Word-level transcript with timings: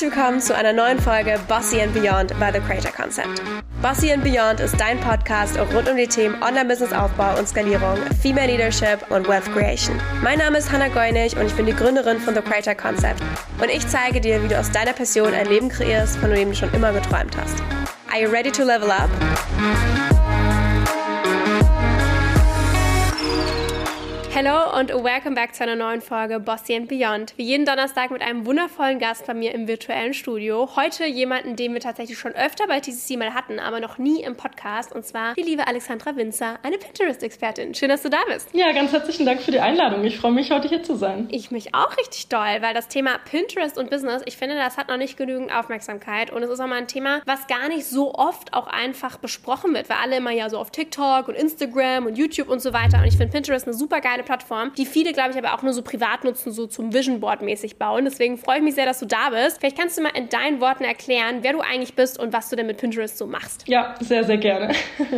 Herzlich 0.00 0.16
willkommen 0.16 0.40
zu 0.40 0.56
einer 0.56 0.72
neuen 0.72 0.98
Folge 0.98 1.38
Bossy 1.46 1.78
and 1.78 1.92
Beyond 1.92 2.28
by 2.40 2.50
The 2.50 2.60
Creator 2.60 2.90
Concept. 2.90 3.42
Bossy 3.82 4.10
and 4.10 4.24
Beyond 4.24 4.58
ist 4.60 4.80
dein 4.80 4.98
Podcast 4.98 5.58
rund 5.58 5.90
um 5.90 5.96
die 5.98 6.06
Themen 6.06 6.42
Online-Business-Aufbau 6.42 7.38
und 7.38 7.46
Skalierung, 7.46 7.98
Female 8.22 8.46
Leadership 8.46 9.04
und 9.10 9.28
Wealth 9.28 9.52
Creation. 9.52 10.00
Mein 10.22 10.38
Name 10.38 10.56
ist 10.56 10.72
Hannah 10.72 10.88
Goinig 10.88 11.36
und 11.36 11.44
ich 11.44 11.52
bin 11.52 11.66
die 11.66 11.74
Gründerin 11.74 12.18
von 12.18 12.34
The 12.34 12.40
Creator 12.40 12.74
Concept. 12.74 13.20
Und 13.60 13.68
ich 13.68 13.86
zeige 13.88 14.22
dir, 14.22 14.42
wie 14.42 14.48
du 14.48 14.58
aus 14.58 14.70
deiner 14.70 14.94
Passion 14.94 15.34
ein 15.34 15.44
Leben 15.44 15.68
kreierst, 15.68 16.16
von 16.16 16.30
dem 16.30 16.48
du 16.48 16.56
schon 16.56 16.72
immer 16.72 16.94
geträumt 16.94 17.36
hast. 17.36 17.62
Are 18.10 18.22
you 18.22 18.30
ready 18.30 18.50
to 18.50 18.64
level 18.64 18.90
up? 18.90 19.10
Hallo 24.42 24.78
und 24.78 24.88
welcome 25.04 25.34
back 25.34 25.54
zu 25.54 25.64
einer 25.64 25.76
neuen 25.76 26.00
Folge 26.00 26.40
Bossy 26.40 26.74
and 26.74 26.88
Beyond. 26.88 27.34
Wie 27.36 27.42
jeden 27.42 27.66
Donnerstag 27.66 28.10
mit 28.10 28.22
einem 28.22 28.46
wundervollen 28.46 28.98
Gast 28.98 29.26
bei 29.26 29.34
mir 29.34 29.52
im 29.52 29.68
virtuellen 29.68 30.14
Studio. 30.14 30.66
Heute 30.76 31.04
jemanden, 31.04 31.56
den 31.56 31.74
wir 31.74 31.80
tatsächlich 31.80 32.18
schon 32.18 32.32
öfter 32.32 32.66
bei 32.66 32.80
TCC 32.80 33.18
mal 33.18 33.34
hatten, 33.34 33.58
aber 33.58 33.80
noch 33.80 33.98
nie 33.98 34.22
im 34.22 34.38
Podcast. 34.38 34.94
Und 34.94 35.04
zwar 35.04 35.34
die 35.34 35.42
liebe 35.42 35.66
Alexandra 35.66 36.16
Winzer, 36.16 36.58
eine 36.62 36.78
Pinterest-Expertin. 36.78 37.74
Schön, 37.74 37.90
dass 37.90 38.00
du 38.00 38.08
da 38.08 38.16
bist. 38.32 38.48
Ja, 38.54 38.72
ganz 38.72 38.92
herzlichen 38.92 39.26
Dank 39.26 39.42
für 39.42 39.50
die 39.50 39.60
Einladung. 39.60 40.04
Ich 40.04 40.18
freue 40.18 40.32
mich, 40.32 40.50
heute 40.50 40.68
hier 40.68 40.82
zu 40.82 40.96
sein. 40.96 41.28
Ich 41.30 41.50
mich 41.50 41.74
auch 41.74 41.94
richtig 41.98 42.28
doll, 42.28 42.62
weil 42.62 42.72
das 42.72 42.88
Thema 42.88 43.18
Pinterest 43.30 43.76
und 43.76 43.90
Business, 43.90 44.22
ich 44.24 44.38
finde, 44.38 44.56
das 44.56 44.78
hat 44.78 44.88
noch 44.88 44.96
nicht 44.96 45.18
genügend 45.18 45.54
Aufmerksamkeit. 45.54 46.32
Und 46.32 46.42
es 46.42 46.48
ist 46.48 46.60
auch 46.60 46.66
mal 46.66 46.78
ein 46.78 46.88
Thema, 46.88 47.20
was 47.26 47.46
gar 47.46 47.68
nicht 47.68 47.84
so 47.84 48.14
oft 48.14 48.54
auch 48.54 48.68
einfach 48.68 49.18
besprochen 49.18 49.74
wird, 49.74 49.90
weil 49.90 49.98
alle 50.02 50.16
immer 50.16 50.30
ja 50.30 50.48
so 50.48 50.56
auf 50.56 50.70
TikTok 50.70 51.28
und 51.28 51.34
Instagram 51.34 52.06
und 52.06 52.16
YouTube 52.16 52.48
und 52.48 52.60
so 52.60 52.72
weiter. 52.72 53.00
Und 53.00 53.04
ich 53.04 53.18
finde 53.18 53.32
Pinterest 53.34 53.66
eine 53.66 53.76
super 53.76 54.00
geile 54.00 54.29
Plattform, 54.30 54.70
die 54.78 54.86
viele, 54.86 55.12
glaube 55.12 55.30
ich, 55.32 55.38
aber 55.38 55.54
auch 55.54 55.62
nur 55.62 55.72
so 55.72 55.82
privat 55.82 56.22
nutzen, 56.22 56.52
so 56.52 56.68
zum 56.68 56.94
Vision 56.94 57.18
Board 57.18 57.42
mäßig 57.42 57.78
bauen. 57.78 58.04
Deswegen 58.04 58.38
freue 58.38 58.58
ich 58.58 58.62
mich 58.62 58.76
sehr, 58.76 58.86
dass 58.86 59.00
du 59.00 59.06
da 59.06 59.30
bist. 59.30 59.58
Vielleicht 59.58 59.76
kannst 59.76 59.98
du 59.98 60.02
mal 60.02 60.12
in 60.14 60.28
deinen 60.28 60.60
Worten 60.60 60.84
erklären, 60.84 61.38
wer 61.40 61.52
du 61.52 61.58
eigentlich 61.58 61.94
bist 61.94 62.16
und 62.16 62.32
was 62.32 62.48
du 62.48 62.54
denn 62.54 62.68
mit 62.68 62.76
Pinterest 62.76 63.18
so 63.18 63.26
machst. 63.26 63.66
Ja, 63.66 63.96
sehr, 63.98 64.22
sehr 64.22 64.36
gerne. 64.36 64.70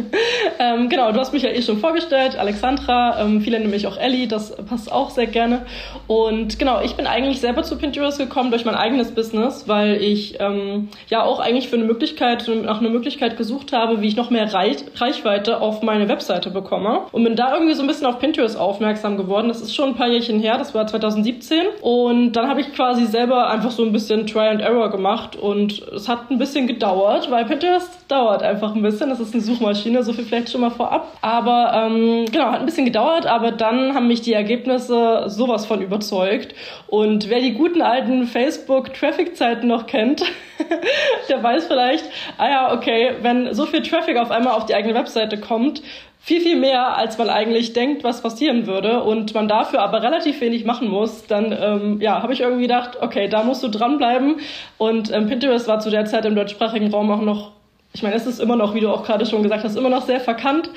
ähm, 0.59 0.89
genau, 0.89 1.13
du 1.13 1.21
hast 1.21 1.35
mich 1.35 1.43
ja 1.43 1.51
eh 1.51 1.61
schon 1.61 1.77
vorgestellt, 1.77 2.39
Alexandra. 2.39 3.21
Ähm, 3.21 3.43
viele 3.43 3.59
nennen 3.59 3.71
mich 3.71 3.87
auch 3.87 3.99
Ellie, 3.99 4.27
das 4.27 4.57
passt 4.65 4.91
auch 4.91 5.11
sehr 5.11 5.27
gerne. 5.27 5.67
Und 6.07 6.59
genau, 6.59 6.81
ich 6.81 6.95
bin 6.95 7.07
eigentlich 7.07 7.41
selber 7.41 7.65
zu 7.65 7.77
Pinterest 7.77 8.17
gekommen 8.17 8.51
durch 8.51 8.65
mein 8.65 8.77
eigenes 8.77 9.11
Business, 9.11 9.69
weil 9.69 10.03
ich 10.03 10.41
ähm, 10.41 10.89
ja 11.09 11.23
auch 11.23 11.39
eigentlich 11.39 11.69
für 11.69 11.77
eine 11.77 11.85
Möglichkeit, 11.85 12.49
nach 12.49 12.81
einer 12.81 12.89
Möglichkeit 12.89 13.37
gesucht 13.37 13.75
habe, 13.75 14.01
wie 14.01 14.09
ich 14.09 14.17
noch 14.17 14.31
mehr 14.31 14.55
Reich 14.55 14.79
Reichweite 14.95 15.61
auf 15.61 15.83
meine 15.83 16.09
Webseite 16.09 16.49
bekomme. 16.49 17.03
Und 17.13 17.25
bin 17.25 17.37
da 17.37 17.53
irgendwie 17.53 17.75
so 17.75 17.83
ein 17.83 17.87
bisschen 17.87 18.07
auf 18.07 18.19
Pinterest 18.19 18.57
aufmerksam 18.57 19.02
geworden 19.11 19.33
geworden. 19.33 19.49
Das 19.49 19.61
ist 19.61 19.75
schon 19.75 19.91
ein 19.91 19.95
paar 19.95 20.09
Jährchen 20.09 20.41
her, 20.41 20.59
das 20.59 20.75
war 20.75 20.87
2017. 20.87 21.63
Und 21.81 22.33
dann 22.33 22.49
habe 22.49 22.61
ich 22.61 22.73
quasi 22.73 23.07
selber 23.07 23.49
einfach 23.49 23.71
so 23.71 23.83
ein 23.83 23.93
bisschen 23.93 24.27
Try 24.27 24.49
and 24.49 24.61
Error 24.61 24.91
gemacht 24.91 25.37
und 25.37 25.81
es 25.89 26.09
hat 26.09 26.31
ein 26.31 26.39
bisschen 26.39 26.67
gedauert, 26.67 27.31
weil 27.31 27.45
Pinterest 27.45 27.91
dauert 28.09 28.43
einfach 28.43 28.75
ein 28.75 28.83
bisschen. 28.83 29.09
Das 29.09 29.21
ist 29.21 29.33
eine 29.33 29.43
Suchmaschine, 29.43 30.03
so 30.03 30.13
viel 30.13 30.25
vielleicht 30.25 30.51
schon 30.51 30.61
mal 30.61 30.71
vorab. 30.71 31.17
Aber 31.23 31.73
ähm, 31.75 32.27
genau, 32.31 32.47
hat 32.53 32.61
ein 32.61 32.67
bisschen 32.67 32.85
gedauert, 32.85 33.27
aber 33.27 33.53
dann 33.53 33.95
haben 33.95 34.07
mich 34.07 34.21
die 34.21 34.35
Ergebnisse 34.35 35.25
sowas 35.27 35.67
von 35.67 35.81
überzeugt. 35.81 36.55
Und 36.89 37.29
wer 37.29 37.41
die 37.41 37.55
guten 37.55 37.83
alten 37.83 38.27
Facebook-Traffic-Zeiten 38.27 39.67
noch 39.67 39.87
kennt, 39.87 40.23
der 41.29 41.43
weiß 41.43 41.67
vielleicht, 41.67 42.05
ah 42.39 42.49
ja, 42.49 42.75
okay, 42.75 43.13
wenn 43.23 43.55
so 43.55 43.67
viel 43.67 43.83
Traffic 43.83 44.17
auf 44.17 44.31
einmal 44.31 44.55
auf 44.55 44.67
die 44.67 44.75
eigene 44.75 44.95
Webseite 44.95 45.39
kommt, 45.39 45.83
viel, 46.25 46.41
viel 46.41 46.57
mehr, 46.57 46.97
als 46.97 47.19
man 47.19 47.29
eigentlich 47.29 47.73
denkt, 47.73 48.05
was 48.05 48.23
passieren 48.23 48.67
würde 48.69 49.03
und 49.03 49.35
man 49.35 49.49
dafür 49.49 49.83
aber 49.83 50.03
relativ 50.03 50.41
wenig 50.41 50.65
machen 50.65 50.89
muss, 50.89 51.27
dann 51.27 51.57
ähm, 51.61 52.01
ja, 52.01 52.23
habe 52.23 52.33
ich 52.33 52.41
irgendwie 52.41 52.63
gedacht, 52.63 52.99
okay, 53.01 53.29
da 53.29 53.43
musst 53.43 53.63
du 53.65 53.69
dranbleiben. 53.69 54.37
Und 54.79 55.13
ähm, 55.13 55.27
Pinterest 55.27 55.67
war 55.67 55.81
zu 55.81 55.91
der 55.91 56.05
Zeit 56.05 56.25
im 56.25 56.37
deutschsprachigen 56.37 56.93
Raum 56.93 57.11
auch 57.11 57.23
noch 57.23 57.53
ich 57.95 58.03
meine, 58.03 58.15
es 58.15 58.27
ist 58.27 58.41
immer 58.41 58.57
noch, 58.57 58.75
wie 58.75 58.81
du 58.81 58.91
auch 58.91 59.05
gerade 59.05 59.27
schon 59.27 59.43
gesagt 59.43 59.65
hast, 59.65 59.77
immer 59.77 59.91
noch 59.91 60.07
sehr 60.07 60.19
verkannt, 60.19 60.71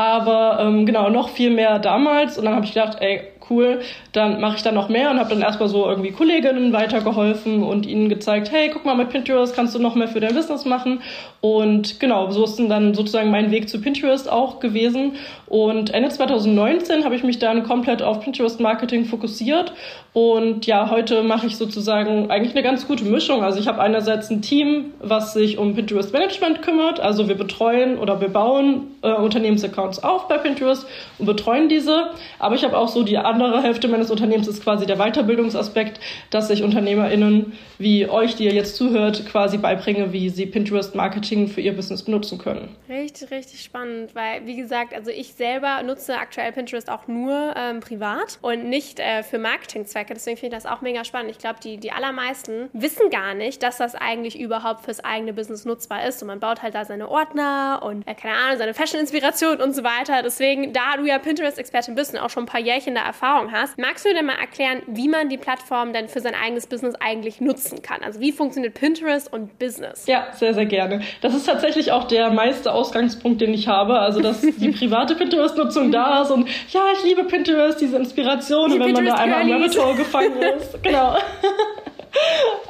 aber 0.00 0.58
ähm, 0.60 0.86
genau, 0.86 1.10
noch 1.10 1.28
viel 1.28 1.50
mehr 1.50 1.78
damals. 1.78 2.38
Und 2.38 2.46
dann 2.46 2.54
habe 2.54 2.64
ich 2.64 2.72
gedacht, 2.72 2.96
ey, 3.00 3.20
cool, 3.50 3.80
dann 4.12 4.40
mache 4.40 4.56
ich 4.56 4.62
da 4.62 4.72
noch 4.72 4.88
mehr 4.88 5.10
und 5.10 5.18
habe 5.18 5.30
dann 5.30 5.42
erstmal 5.42 5.68
so 5.68 5.86
irgendwie 5.86 6.12
Kolleginnen 6.12 6.72
weitergeholfen 6.72 7.62
und 7.62 7.84
ihnen 7.84 8.08
gezeigt, 8.08 8.50
hey, 8.52 8.70
guck 8.72 8.84
mal, 8.84 8.94
mit 8.94 9.10
Pinterest 9.10 9.54
kannst 9.54 9.74
du 9.74 9.78
noch 9.78 9.96
mehr 9.96 10.08
für 10.08 10.20
dein 10.20 10.34
Business 10.34 10.64
machen. 10.64 11.02
Und 11.40 12.00
genau, 12.00 12.30
so 12.30 12.44
ist 12.44 12.58
dann 12.58 12.94
sozusagen 12.94 13.30
mein 13.30 13.50
Weg 13.50 13.68
zu 13.68 13.80
Pinterest 13.80 14.30
auch 14.30 14.60
gewesen. 14.60 15.16
Und 15.46 15.92
Ende 15.92 16.08
2019 16.10 17.04
habe 17.04 17.16
ich 17.16 17.24
mich 17.24 17.38
dann 17.38 17.64
komplett 17.64 18.02
auf 18.02 18.20
Pinterest 18.20 18.60
Marketing 18.60 19.04
fokussiert. 19.04 19.72
Und 20.12 20.66
ja, 20.66 20.90
heute 20.90 21.22
mache 21.22 21.46
ich 21.46 21.56
sozusagen 21.56 22.30
eigentlich 22.30 22.52
eine 22.52 22.62
ganz 22.62 22.86
gute 22.86 23.04
Mischung. 23.04 23.42
Also 23.42 23.58
ich 23.58 23.68
habe 23.68 23.80
einerseits 23.80 24.30
ein 24.30 24.42
Team, 24.42 24.92
was 25.00 25.32
sich 25.32 25.58
um 25.58 25.74
Pinterest 25.74 26.12
Management 26.12 26.62
kümmert. 26.62 27.00
Also 27.00 27.28
wir 27.28 27.36
betreuen 27.36 27.98
oder 27.98 28.20
wir 28.20 28.28
bauen 28.28 28.88
äh, 29.02 29.12
Unternehmensaccounts 29.12 29.89
auf 29.98 30.28
bei 30.28 30.38
Pinterest 30.38 30.86
und 31.18 31.26
betreuen 31.26 31.68
diese. 31.68 32.10
Aber 32.38 32.54
ich 32.54 32.64
habe 32.64 32.78
auch 32.78 32.88
so 32.88 33.02
die 33.02 33.18
andere 33.18 33.62
Hälfte 33.62 33.88
meines 33.88 34.10
Unternehmens 34.10 34.48
ist 34.48 34.62
quasi 34.62 34.86
der 34.86 34.96
Weiterbildungsaspekt, 34.96 36.00
dass 36.30 36.48
ich 36.50 36.62
UnternehmerInnen 36.62 37.52
wie 37.78 38.08
euch, 38.08 38.36
die 38.36 38.44
ihr 38.44 38.52
jetzt 38.52 38.76
zuhört, 38.76 39.26
quasi 39.26 39.58
beibringe, 39.58 40.12
wie 40.12 40.28
sie 40.28 40.46
Pinterest 40.46 40.94
Marketing 40.94 41.48
für 41.48 41.60
ihr 41.60 41.74
Business 41.74 42.02
benutzen 42.02 42.38
können. 42.38 42.76
Richtig, 42.88 43.30
richtig 43.30 43.62
spannend, 43.62 44.14
weil 44.14 44.46
wie 44.46 44.56
gesagt, 44.56 44.94
also 44.94 45.10
ich 45.10 45.34
selber 45.34 45.82
nutze 45.82 46.16
aktuell 46.16 46.52
Pinterest 46.52 46.90
auch 46.90 47.08
nur 47.08 47.54
ähm, 47.56 47.80
privat 47.80 48.38
und 48.42 48.68
nicht 48.68 49.00
äh, 49.00 49.22
für 49.22 49.38
Marketingzwecke. 49.38 50.14
Deswegen 50.14 50.36
finde 50.36 50.56
ich 50.56 50.62
das 50.62 50.70
auch 50.70 50.80
mega 50.80 51.04
spannend. 51.04 51.30
Ich 51.30 51.38
glaube, 51.38 51.58
die, 51.62 51.78
die 51.78 51.92
allermeisten 51.92 52.68
wissen 52.72 53.10
gar 53.10 53.34
nicht, 53.34 53.62
dass 53.62 53.78
das 53.78 53.94
eigentlich 53.94 54.38
überhaupt 54.38 54.84
fürs 54.84 55.02
eigene 55.02 55.32
Business 55.32 55.64
nutzbar 55.64 56.06
ist. 56.06 56.22
Und 56.22 56.28
man 56.28 56.40
baut 56.40 56.62
halt 56.62 56.74
da 56.74 56.84
seine 56.84 57.08
Ordner 57.08 57.80
und, 57.82 58.06
äh, 58.06 58.14
keine 58.14 58.34
Ahnung, 58.34 58.58
seine 58.58 58.74
Fashion-Inspiration 58.74 59.60
und 59.60 59.74
so 59.74 59.79
weiter. 59.84 60.22
Deswegen, 60.22 60.72
da 60.72 60.96
du 60.96 61.04
ja 61.06 61.18
Pinterest-Expertin 61.18 61.94
bist 61.94 62.14
und 62.14 62.20
auch 62.20 62.30
schon 62.30 62.44
ein 62.44 62.46
paar 62.46 62.60
Jährchen 62.60 62.94
da 62.94 63.02
Erfahrung 63.02 63.52
hast, 63.52 63.78
magst 63.78 64.04
du 64.04 64.12
dir 64.12 64.22
mal 64.22 64.38
erklären, 64.38 64.82
wie 64.86 65.08
man 65.08 65.28
die 65.28 65.38
Plattform 65.38 65.92
denn 65.92 66.08
für 66.08 66.20
sein 66.20 66.34
eigenes 66.34 66.66
Business 66.66 66.94
eigentlich 67.00 67.40
nutzen 67.40 67.82
kann? 67.82 68.02
Also 68.02 68.20
wie 68.20 68.32
funktioniert 68.32 68.74
Pinterest 68.74 69.32
und 69.32 69.58
Business? 69.58 70.06
Ja, 70.06 70.28
sehr, 70.32 70.54
sehr 70.54 70.66
gerne. 70.66 71.02
Das 71.20 71.34
ist 71.34 71.46
tatsächlich 71.46 71.92
auch 71.92 72.04
der 72.04 72.30
meiste 72.30 72.72
Ausgangspunkt, 72.72 73.40
den 73.40 73.54
ich 73.54 73.68
habe. 73.68 73.98
Also, 73.98 74.20
dass 74.20 74.40
die 74.58 74.70
private 74.70 75.14
Pinterest-Nutzung 75.14 75.90
da 75.90 76.22
ist 76.22 76.30
und 76.30 76.48
ja, 76.70 76.80
ich 76.94 77.04
liebe 77.04 77.24
Pinterest, 77.24 77.80
diese 77.80 77.96
Inspiration, 77.96 78.72
die 78.72 78.80
wenn 78.80 78.92
man 78.92 79.06
da 79.06 79.14
einmal 79.14 79.42
im 79.42 79.52
Rabbit 79.52 79.78
Hole 79.78 79.96
gefangen 79.96 80.42
ist. 80.56 80.82
Genau. 80.82 81.16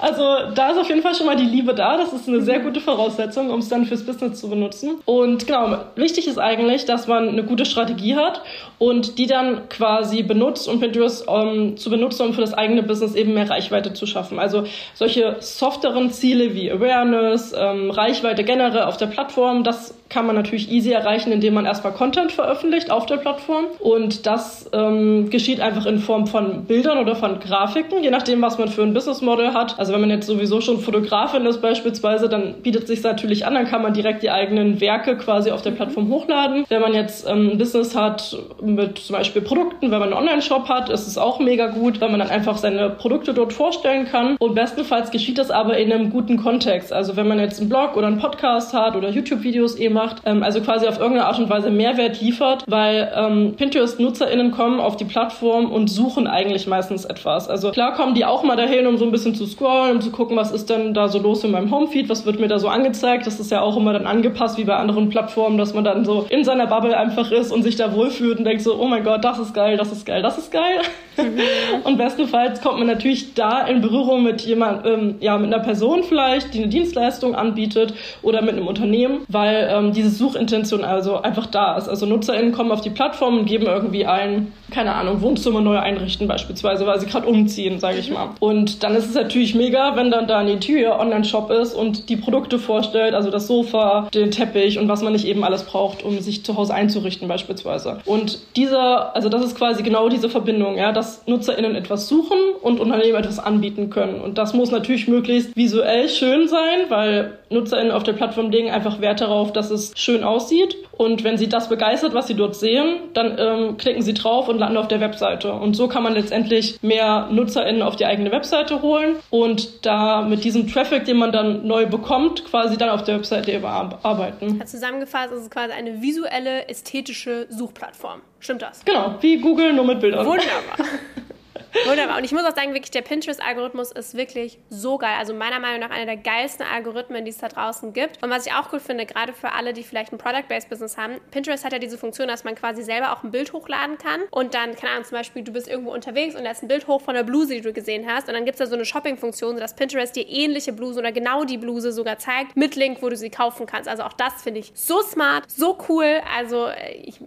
Also 0.00 0.52
da 0.54 0.70
ist 0.70 0.78
auf 0.78 0.88
jeden 0.88 1.02
Fall 1.02 1.14
schon 1.14 1.26
mal 1.26 1.36
die 1.36 1.44
Liebe 1.44 1.74
da. 1.74 1.96
Das 1.96 2.12
ist 2.12 2.28
eine 2.28 2.40
sehr 2.40 2.60
gute 2.60 2.80
Voraussetzung, 2.80 3.50
um 3.50 3.60
es 3.60 3.68
dann 3.68 3.86
fürs 3.86 4.04
Business 4.04 4.40
zu 4.40 4.48
benutzen. 4.48 5.00
Und 5.04 5.46
genau, 5.46 5.76
wichtig 5.94 6.26
ist 6.26 6.38
eigentlich, 6.38 6.84
dass 6.86 7.06
man 7.06 7.28
eine 7.28 7.44
gute 7.44 7.64
Strategie 7.64 8.16
hat 8.16 8.42
und 8.80 9.18
die 9.18 9.26
dann 9.26 9.68
quasi 9.68 10.22
benutzt, 10.22 10.66
um 10.66 10.80
Pinterest 10.80 11.28
um, 11.28 11.76
zu 11.76 11.90
benutzen, 11.90 12.26
um 12.26 12.32
für 12.32 12.40
das 12.40 12.54
eigene 12.54 12.82
Business 12.82 13.14
eben 13.14 13.34
mehr 13.34 13.48
Reichweite 13.48 13.92
zu 13.92 14.06
schaffen. 14.06 14.38
Also 14.38 14.64
solche 14.94 15.36
softeren 15.40 16.10
Ziele 16.10 16.54
wie 16.54 16.72
Awareness, 16.72 17.54
ähm, 17.56 17.90
Reichweite 17.90 18.42
generell 18.42 18.84
auf 18.84 18.96
der 18.96 19.06
Plattform, 19.06 19.64
das 19.64 19.94
kann 20.08 20.26
man 20.26 20.34
natürlich 20.34 20.70
easy 20.70 20.90
erreichen, 20.90 21.30
indem 21.30 21.54
man 21.54 21.66
erstmal 21.66 21.92
Content 21.92 22.32
veröffentlicht 22.32 22.90
auf 22.90 23.06
der 23.06 23.18
Plattform. 23.18 23.66
Und 23.78 24.26
das 24.26 24.68
ähm, 24.72 25.30
geschieht 25.30 25.60
einfach 25.60 25.86
in 25.86 25.98
Form 25.98 26.26
von 26.26 26.64
Bildern 26.64 26.98
oder 26.98 27.14
von 27.14 27.38
Grafiken, 27.38 28.02
je 28.02 28.10
nachdem, 28.10 28.42
was 28.42 28.58
man 28.58 28.68
für 28.68 28.82
ein 28.82 28.92
Business 28.92 29.22
Model 29.22 29.54
hat. 29.54 29.78
Also 29.78 29.92
wenn 29.92 30.00
man 30.00 30.10
jetzt 30.10 30.26
sowieso 30.26 30.60
schon 30.60 30.80
Fotografin 30.80 31.46
ist 31.46 31.62
beispielsweise, 31.62 32.28
dann 32.28 32.54
bietet 32.62 32.88
sich 32.88 33.02
natürlich 33.02 33.46
an, 33.46 33.54
dann 33.54 33.66
kann 33.66 33.82
man 33.82 33.94
direkt 33.94 34.22
die 34.22 34.30
eigenen 34.30 34.80
Werke 34.80 35.16
quasi 35.16 35.52
auf 35.52 35.62
der 35.62 35.70
Plattform 35.70 36.08
hochladen. 36.08 36.64
Wenn 36.68 36.80
man 36.80 36.92
jetzt 36.92 37.28
ähm, 37.28 37.50
ein 37.52 37.58
Business 37.58 37.94
hat 37.94 38.36
mit 38.74 38.98
zum 38.98 39.16
Beispiel 39.16 39.42
Produkten, 39.42 39.90
wenn 39.90 39.98
man 39.98 40.12
einen 40.12 40.14
Online-Shop 40.14 40.68
hat, 40.68 40.88
ist 40.88 41.06
es 41.06 41.18
auch 41.18 41.40
mega 41.40 41.68
gut, 41.68 42.00
weil 42.00 42.10
man 42.10 42.20
dann 42.20 42.30
einfach 42.30 42.56
seine 42.56 42.90
Produkte 42.90 43.34
dort 43.34 43.52
vorstellen 43.52 44.06
kann. 44.06 44.36
Und 44.38 44.54
bestenfalls 44.54 45.10
geschieht 45.10 45.38
das 45.38 45.50
aber 45.50 45.78
in 45.78 45.92
einem 45.92 46.10
guten 46.10 46.36
Kontext. 46.36 46.92
Also 46.92 47.16
wenn 47.16 47.28
man 47.28 47.38
jetzt 47.38 47.60
einen 47.60 47.68
Blog 47.68 47.96
oder 47.96 48.06
einen 48.06 48.18
Podcast 48.18 48.72
hat 48.74 48.96
oder 48.96 49.10
YouTube-Videos 49.10 49.76
eben 49.76 49.94
macht, 49.94 50.22
ähm, 50.24 50.42
also 50.42 50.60
quasi 50.60 50.86
auf 50.86 50.98
irgendeine 50.98 51.26
Art 51.26 51.38
und 51.38 51.50
Weise 51.50 51.70
Mehrwert 51.70 52.20
liefert, 52.20 52.64
weil 52.66 53.12
ähm, 53.14 53.54
Pinterest-NutzerInnen 53.56 54.50
kommen 54.50 54.80
auf 54.80 54.96
die 54.96 55.04
Plattform 55.04 55.70
und 55.70 55.88
suchen 55.88 56.26
eigentlich 56.26 56.66
meistens 56.66 57.04
etwas. 57.04 57.48
Also 57.48 57.70
klar 57.70 57.94
kommen 57.94 58.14
die 58.14 58.24
auch 58.24 58.42
mal 58.42 58.56
dahin, 58.56 58.86
um 58.86 58.96
so 58.96 59.04
ein 59.04 59.12
bisschen 59.12 59.34
zu 59.34 59.46
scrollen, 59.46 59.96
um 59.96 60.00
zu 60.00 60.10
gucken, 60.10 60.36
was 60.36 60.52
ist 60.52 60.70
denn 60.70 60.94
da 60.94 61.08
so 61.08 61.18
los 61.18 61.44
in 61.44 61.50
meinem 61.50 61.70
Homefeed, 61.70 62.08
was 62.08 62.26
wird 62.26 62.40
mir 62.40 62.48
da 62.48 62.58
so 62.58 62.68
angezeigt. 62.68 63.26
Das 63.26 63.40
ist 63.40 63.50
ja 63.50 63.60
auch 63.60 63.76
immer 63.76 63.92
dann 63.92 64.06
angepasst 64.06 64.58
wie 64.58 64.64
bei 64.64 64.76
anderen 64.76 65.08
Plattformen, 65.08 65.58
dass 65.58 65.74
man 65.74 65.84
dann 65.84 66.04
so 66.04 66.26
in 66.28 66.44
seiner 66.44 66.66
Bubble 66.66 66.96
einfach 66.96 67.30
ist 67.30 67.52
und 67.52 67.62
sich 67.62 67.76
da 67.76 67.92
wohlfühlt 67.94 68.38
und 68.38 68.44
denkt 68.44 68.59
so, 68.62 68.80
oh 68.80 68.86
mein 68.86 69.04
Gott, 69.04 69.24
das 69.24 69.38
ist 69.38 69.54
geil, 69.54 69.76
das 69.76 69.92
ist 69.92 70.04
geil, 70.06 70.22
das 70.22 70.38
ist 70.38 70.50
geil. 70.50 70.80
Und 71.84 71.96
bestenfalls 71.96 72.60
kommt 72.60 72.78
man 72.78 72.86
natürlich 72.86 73.34
da 73.34 73.66
in 73.66 73.80
Berührung 73.80 74.22
mit 74.22 74.42
jemand, 74.42 74.86
ähm, 74.86 75.16
ja, 75.20 75.38
mit 75.38 75.52
einer 75.52 75.62
Person 75.62 76.02
vielleicht, 76.02 76.54
die 76.54 76.58
eine 76.58 76.68
Dienstleistung 76.68 77.34
anbietet 77.34 77.94
oder 78.22 78.42
mit 78.42 78.56
einem 78.56 78.66
Unternehmen, 78.66 79.20
weil 79.28 79.68
ähm, 79.70 79.92
diese 79.92 80.10
Suchintention 80.10 80.84
also 80.84 81.22
einfach 81.22 81.46
da 81.46 81.76
ist. 81.76 81.88
Also 81.88 82.06
NutzerInnen 82.06 82.52
kommen 82.52 82.72
auf 82.72 82.80
die 82.80 82.90
Plattform 82.90 83.38
und 83.38 83.46
geben 83.46 83.66
irgendwie 83.66 84.06
ein, 84.06 84.52
keine 84.70 84.94
Ahnung, 84.94 85.20
Wohnzimmer 85.20 85.60
neu 85.60 85.78
einrichten 85.78 86.28
beispielsweise, 86.28 86.86
weil 86.86 87.00
sie 87.00 87.06
gerade 87.06 87.26
umziehen, 87.26 87.80
sage 87.80 87.98
ich 87.98 88.10
mal. 88.10 88.30
Und 88.40 88.82
dann 88.82 88.94
ist 88.94 89.08
es 89.08 89.14
natürlich 89.14 89.54
mega, 89.54 89.96
wenn 89.96 90.10
dann 90.10 90.26
da 90.26 90.38
ein 90.38 90.48
Interior-Online-Shop 90.48 91.50
ist 91.50 91.74
und 91.74 92.08
die 92.08 92.16
Produkte 92.16 92.58
vorstellt, 92.58 93.14
also 93.14 93.30
das 93.30 93.46
Sofa, 93.46 94.08
den 94.14 94.30
Teppich 94.30 94.78
und 94.78 94.88
was 94.88 95.02
man 95.02 95.12
nicht 95.12 95.26
eben 95.26 95.44
alles 95.44 95.64
braucht, 95.64 96.04
um 96.04 96.20
sich 96.20 96.44
zu 96.44 96.56
Hause 96.56 96.74
einzurichten 96.74 97.28
beispielsweise. 97.28 97.98
Und 98.04 98.38
dieser, 98.56 99.14
also 99.14 99.28
das 99.28 99.44
ist 99.44 99.56
quasi 99.56 99.82
genau 99.82 100.08
diese 100.08 100.28
Verbindung, 100.28 100.76
ja, 100.76 100.92
dass 100.92 101.09
NutzerInnen 101.26 101.74
etwas 101.74 102.08
suchen 102.08 102.38
und 102.62 102.80
Unternehmen 102.80 103.16
etwas 103.16 103.38
anbieten 103.38 103.90
können. 103.90 104.20
Und 104.20 104.38
das 104.38 104.54
muss 104.54 104.70
natürlich 104.70 105.08
möglichst 105.08 105.56
visuell 105.56 106.08
schön 106.08 106.48
sein, 106.48 106.86
weil 106.88 107.38
NutzerInnen 107.50 107.92
auf 107.92 108.02
der 108.02 108.12
Plattform 108.12 108.50
legen 108.50 108.70
einfach 108.70 109.00
Wert 109.00 109.20
darauf, 109.20 109.52
dass 109.52 109.70
es 109.70 109.92
schön 109.96 110.24
aussieht. 110.24 110.76
Und 111.00 111.24
wenn 111.24 111.38
sie 111.38 111.48
das 111.48 111.70
begeistert, 111.70 112.12
was 112.12 112.26
sie 112.26 112.34
dort 112.34 112.54
sehen, 112.54 113.08
dann 113.14 113.38
ähm, 113.38 113.78
klicken 113.78 114.02
sie 114.02 114.12
drauf 114.12 114.48
und 114.48 114.58
landen 114.58 114.76
auf 114.76 114.86
der 114.86 115.00
Webseite. 115.00 115.50
Und 115.50 115.72
so 115.72 115.88
kann 115.88 116.02
man 116.02 116.12
letztendlich 116.12 116.78
mehr 116.82 117.26
NutzerInnen 117.30 117.80
auf 117.80 117.96
die 117.96 118.04
eigene 118.04 118.30
Webseite 118.30 118.82
holen 118.82 119.16
und 119.30 119.86
da 119.86 120.20
mit 120.20 120.44
diesem 120.44 120.70
Traffic, 120.70 121.06
den 121.06 121.16
man 121.16 121.32
dann 121.32 121.66
neu 121.66 121.86
bekommt, 121.86 122.44
quasi 122.44 122.76
dann 122.76 122.90
auf 122.90 123.02
der 123.04 123.16
Webseite 123.16 123.56
überarbeiten. 123.56 124.62
Zusammengefasst 124.66 125.32
ist 125.32 125.40
es 125.44 125.50
quasi 125.50 125.72
eine 125.72 126.02
visuelle, 126.02 126.68
ästhetische 126.68 127.46
Suchplattform. 127.48 128.20
Stimmt 128.38 128.60
das? 128.60 128.84
Genau, 128.84 129.14
wie 129.22 129.38
Google, 129.38 129.72
nur 129.72 129.86
mit 129.86 130.00
Bildern. 130.00 130.26
Wunderbar. 130.26 130.76
Wunderbar. 131.86 132.18
Und 132.18 132.24
ich 132.24 132.32
muss 132.32 132.44
auch 132.44 132.54
sagen, 132.54 132.74
wirklich, 132.74 132.90
der 132.90 133.02
Pinterest-Algorithmus 133.02 133.92
ist 133.92 134.14
wirklich 134.16 134.58
so 134.68 134.98
geil. 134.98 135.14
Also 135.18 135.34
meiner 135.34 135.60
Meinung 135.60 135.80
nach 135.80 135.90
einer 135.90 136.06
der 136.06 136.16
geilsten 136.16 136.66
Algorithmen, 136.66 137.24
die 137.24 137.30
es 137.30 137.38
da 137.38 137.48
draußen 137.48 137.92
gibt. 137.92 138.22
Und 138.22 138.30
was 138.30 138.46
ich 138.46 138.52
auch 138.52 138.72
cool 138.72 138.80
finde, 138.80 139.06
gerade 139.06 139.32
für 139.32 139.52
alle, 139.52 139.72
die 139.72 139.82
vielleicht 139.82 140.12
ein 140.12 140.18
Product-Based-Business 140.18 140.96
haben, 140.96 141.20
Pinterest 141.30 141.64
hat 141.64 141.72
ja 141.72 141.78
diese 141.78 141.98
Funktion, 141.98 142.28
dass 142.28 142.44
man 142.44 142.54
quasi 142.54 142.82
selber 142.82 143.12
auch 143.12 143.22
ein 143.22 143.30
Bild 143.30 143.52
hochladen 143.52 143.98
kann. 143.98 144.22
Und 144.30 144.54
dann, 144.54 144.74
keine 144.74 144.92
Ahnung, 144.92 145.04
zum 145.04 145.18
Beispiel, 145.18 145.42
du 145.42 145.52
bist 145.52 145.68
irgendwo 145.68 145.92
unterwegs 145.92 146.34
und 146.34 146.44
ist 146.46 146.62
ein 146.62 146.68
Bild 146.68 146.86
hoch 146.86 147.00
von 147.00 147.14
der 147.14 147.22
Bluse, 147.22 147.54
die 147.54 147.60
du 147.60 147.72
gesehen 147.72 148.06
hast. 148.06 148.28
Und 148.28 148.34
dann 148.34 148.44
gibt 148.44 148.54
es 148.54 148.58
da 148.58 148.66
so 148.66 148.74
eine 148.74 148.84
Shopping-Funktion, 148.84 149.54
sodass 149.54 149.74
Pinterest 149.74 150.14
dir 150.14 150.28
ähnliche 150.28 150.72
Bluse 150.72 150.98
oder 150.98 151.12
genau 151.12 151.44
die 151.44 151.58
Bluse 151.58 151.92
sogar 151.92 152.18
zeigt, 152.18 152.56
mit 152.56 152.76
Link, 152.76 153.02
wo 153.02 153.08
du 153.08 153.16
sie 153.16 153.30
kaufen 153.30 153.66
kannst. 153.66 153.88
Also 153.88 154.02
auch 154.02 154.12
das 154.12 154.42
finde 154.42 154.60
ich 154.60 154.72
so 154.74 155.02
smart, 155.02 155.50
so 155.50 155.78
cool. 155.88 156.20
Also 156.36 156.66
äh, 156.66 156.92
ich 157.02 157.20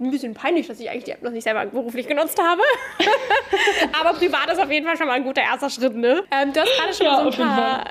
ein 0.00 0.10
bisschen 0.10 0.34
peinlich, 0.34 0.66
dass 0.66 0.80
ich 0.80 0.90
eigentlich 0.90 1.04
die 1.04 1.10
App 1.12 1.22
noch 1.22 1.30
nicht 1.30 1.44
selber 1.44 1.64
beruflich 1.66 2.06
genutzt 2.06 2.40
habe. 2.42 2.62
Aber 4.00 4.18
privat 4.18 4.50
ist 4.50 4.60
auf 4.60 4.70
jeden 4.70 4.86
Fall 4.86 4.96
schon 4.96 5.06
mal 5.06 5.14
ein 5.14 5.24
guter 5.24 5.42
erster 5.42 5.70
Schritt, 5.70 5.96
ne? 5.96 6.22
Ähm, 6.30 6.52
du 6.52 6.60
hast 6.60 6.76
gerade 6.76 6.94
schon, 6.94 7.06
ja, 7.06 7.22
so 7.22 7.28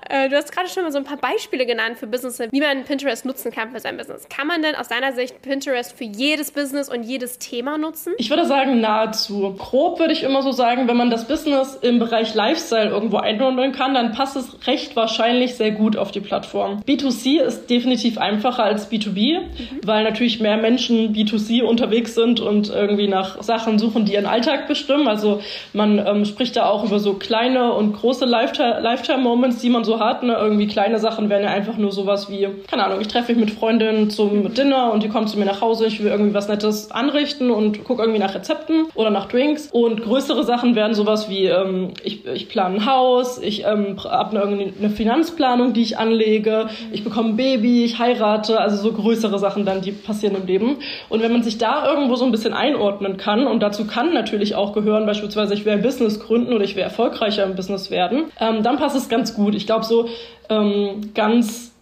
äh, 0.09 0.67
schon 0.67 0.83
mal 0.83 0.91
so 0.91 0.97
ein 0.97 1.03
paar 1.03 1.17
Beispiele 1.17 1.65
genannt 1.65 1.97
für 1.97 2.07
Businesses, 2.07 2.51
wie 2.51 2.61
man 2.61 2.83
Pinterest 2.83 3.25
nutzen 3.25 3.51
kann 3.51 3.71
für 3.71 3.79
sein 3.79 3.97
Business. 3.97 4.27
Kann 4.29 4.47
man 4.47 4.61
denn 4.61 4.75
aus 4.75 4.87
deiner 4.87 5.13
Sicht 5.13 5.41
Pinterest 5.41 5.97
für 5.97 6.03
jedes 6.03 6.51
Business 6.51 6.89
und 6.89 7.03
jedes 7.03 7.39
Thema 7.39 7.77
nutzen? 7.77 8.13
Ich 8.17 8.29
würde 8.29 8.45
sagen, 8.45 8.81
nahezu. 8.81 9.55
Grob 9.57 9.99
würde 9.99 10.13
ich 10.13 10.23
immer 10.23 10.41
so 10.41 10.51
sagen, 10.51 10.87
wenn 10.87 10.97
man 10.97 11.09
das 11.09 11.27
Business 11.27 11.77
im 11.81 11.99
Bereich 11.99 12.33
Lifestyle 12.33 12.89
irgendwo 12.89 13.17
einordnen 13.17 13.71
kann, 13.71 13.93
dann 13.93 14.11
passt 14.13 14.35
es 14.35 14.67
recht 14.67 14.95
wahrscheinlich 14.95 15.55
sehr 15.55 15.71
gut 15.71 15.97
auf 15.97 16.11
die 16.11 16.21
Plattform. 16.21 16.81
B2C 16.87 17.41
ist 17.41 17.69
definitiv 17.69 18.17
einfacher 18.17 18.63
als 18.63 18.91
B2B, 18.91 19.39
mhm. 19.39 19.47
weil 19.83 20.03
natürlich 20.03 20.39
mehr 20.39 20.57
Menschen 20.57 21.15
B2C 21.15 21.63
unterwegs 21.63 21.94
unterwegs 21.95 22.15
sind 22.15 22.39
und 22.39 22.69
irgendwie 22.69 23.07
nach 23.07 23.41
Sachen 23.41 23.79
suchen, 23.79 24.05
die 24.05 24.13
ihren 24.13 24.25
Alltag 24.25 24.67
bestimmen. 24.67 25.07
Also 25.07 25.41
man 25.73 25.99
ähm, 26.05 26.25
spricht 26.25 26.55
da 26.55 26.67
auch 26.67 26.83
über 26.83 26.99
so 26.99 27.13
kleine 27.13 27.73
und 27.73 27.93
große 27.93 28.25
Lifetime-Moments, 28.25 29.59
die 29.59 29.69
man 29.69 29.83
so 29.83 29.99
hat. 29.99 30.23
Ne? 30.23 30.33
Irgendwie 30.33 30.67
kleine 30.67 30.99
Sachen 30.99 31.29
wären 31.29 31.43
ja 31.43 31.49
einfach 31.49 31.77
nur 31.77 31.91
sowas 31.91 32.29
wie, 32.29 32.47
keine 32.69 32.85
Ahnung, 32.85 32.99
ich 33.01 33.07
treffe 33.07 33.33
mich 33.33 33.45
mit 33.45 33.51
Freundinnen 33.51 34.09
zum 34.09 34.53
Dinner 34.53 34.91
und 34.91 35.03
die 35.03 35.09
kommt 35.09 35.29
zu 35.29 35.37
mir 35.37 35.45
nach 35.45 35.61
Hause, 35.61 35.85
ich 35.85 36.03
will 36.03 36.11
irgendwie 36.11 36.33
was 36.33 36.47
Nettes 36.47 36.91
anrichten 36.91 37.51
und 37.51 37.83
gucke 37.83 38.01
irgendwie 38.01 38.19
nach 38.19 38.35
Rezepten 38.35 38.87
oder 38.95 39.09
nach 39.09 39.27
Drinks. 39.27 39.69
Und 39.71 40.03
größere 40.03 40.43
Sachen 40.43 40.75
wären 40.75 40.93
sowas 40.93 41.29
wie, 41.29 41.45
ähm, 41.45 41.91
ich, 42.03 42.25
ich 42.25 42.49
plane 42.49 42.75
ein 42.75 42.85
Haus, 42.85 43.41
ich 43.41 43.63
ähm, 43.63 43.95
habe 44.03 44.41
eine, 44.41 44.73
eine 44.79 44.89
Finanzplanung, 44.89 45.73
die 45.73 45.81
ich 45.81 45.97
anlege, 45.97 46.67
ich 46.91 47.03
bekomme 47.03 47.29
ein 47.29 47.35
Baby, 47.35 47.85
ich 47.85 47.99
heirate, 47.99 48.59
also 48.59 48.77
so 48.77 48.91
größere 48.91 49.39
Sachen 49.39 49.65
dann, 49.65 49.81
die 49.81 49.91
passieren 49.91 50.35
im 50.35 50.45
Leben. 50.45 50.77
Und 51.09 51.21
wenn 51.21 51.31
man 51.31 51.43
sich 51.43 51.57
da 51.57 51.84
irgendwo 51.85 52.15
so 52.15 52.25
ein 52.25 52.31
bisschen 52.31 52.53
einordnen 52.53 53.17
kann. 53.17 53.47
Und 53.47 53.61
dazu 53.61 53.85
kann 53.85 54.13
natürlich 54.13 54.55
auch 54.55 54.73
gehören, 54.73 55.05
beispielsweise 55.05 55.53
ich 55.53 55.65
will 55.65 55.73
ein 55.73 55.81
Business 55.81 56.19
gründen 56.19 56.53
oder 56.53 56.63
ich 56.63 56.75
will 56.75 56.83
erfolgreicher 56.83 57.43
im 57.43 57.55
Business 57.55 57.91
werden. 57.91 58.31
Ähm, 58.39 58.63
dann 58.63 58.77
passt 58.77 58.95
es 58.95 59.07
ganz 59.09 59.35
gut. 59.35 59.55
Ich 59.55 59.65
glaube, 59.65 59.85
so 59.85 60.09
ähm, 60.49 61.11
ganz 61.13 61.73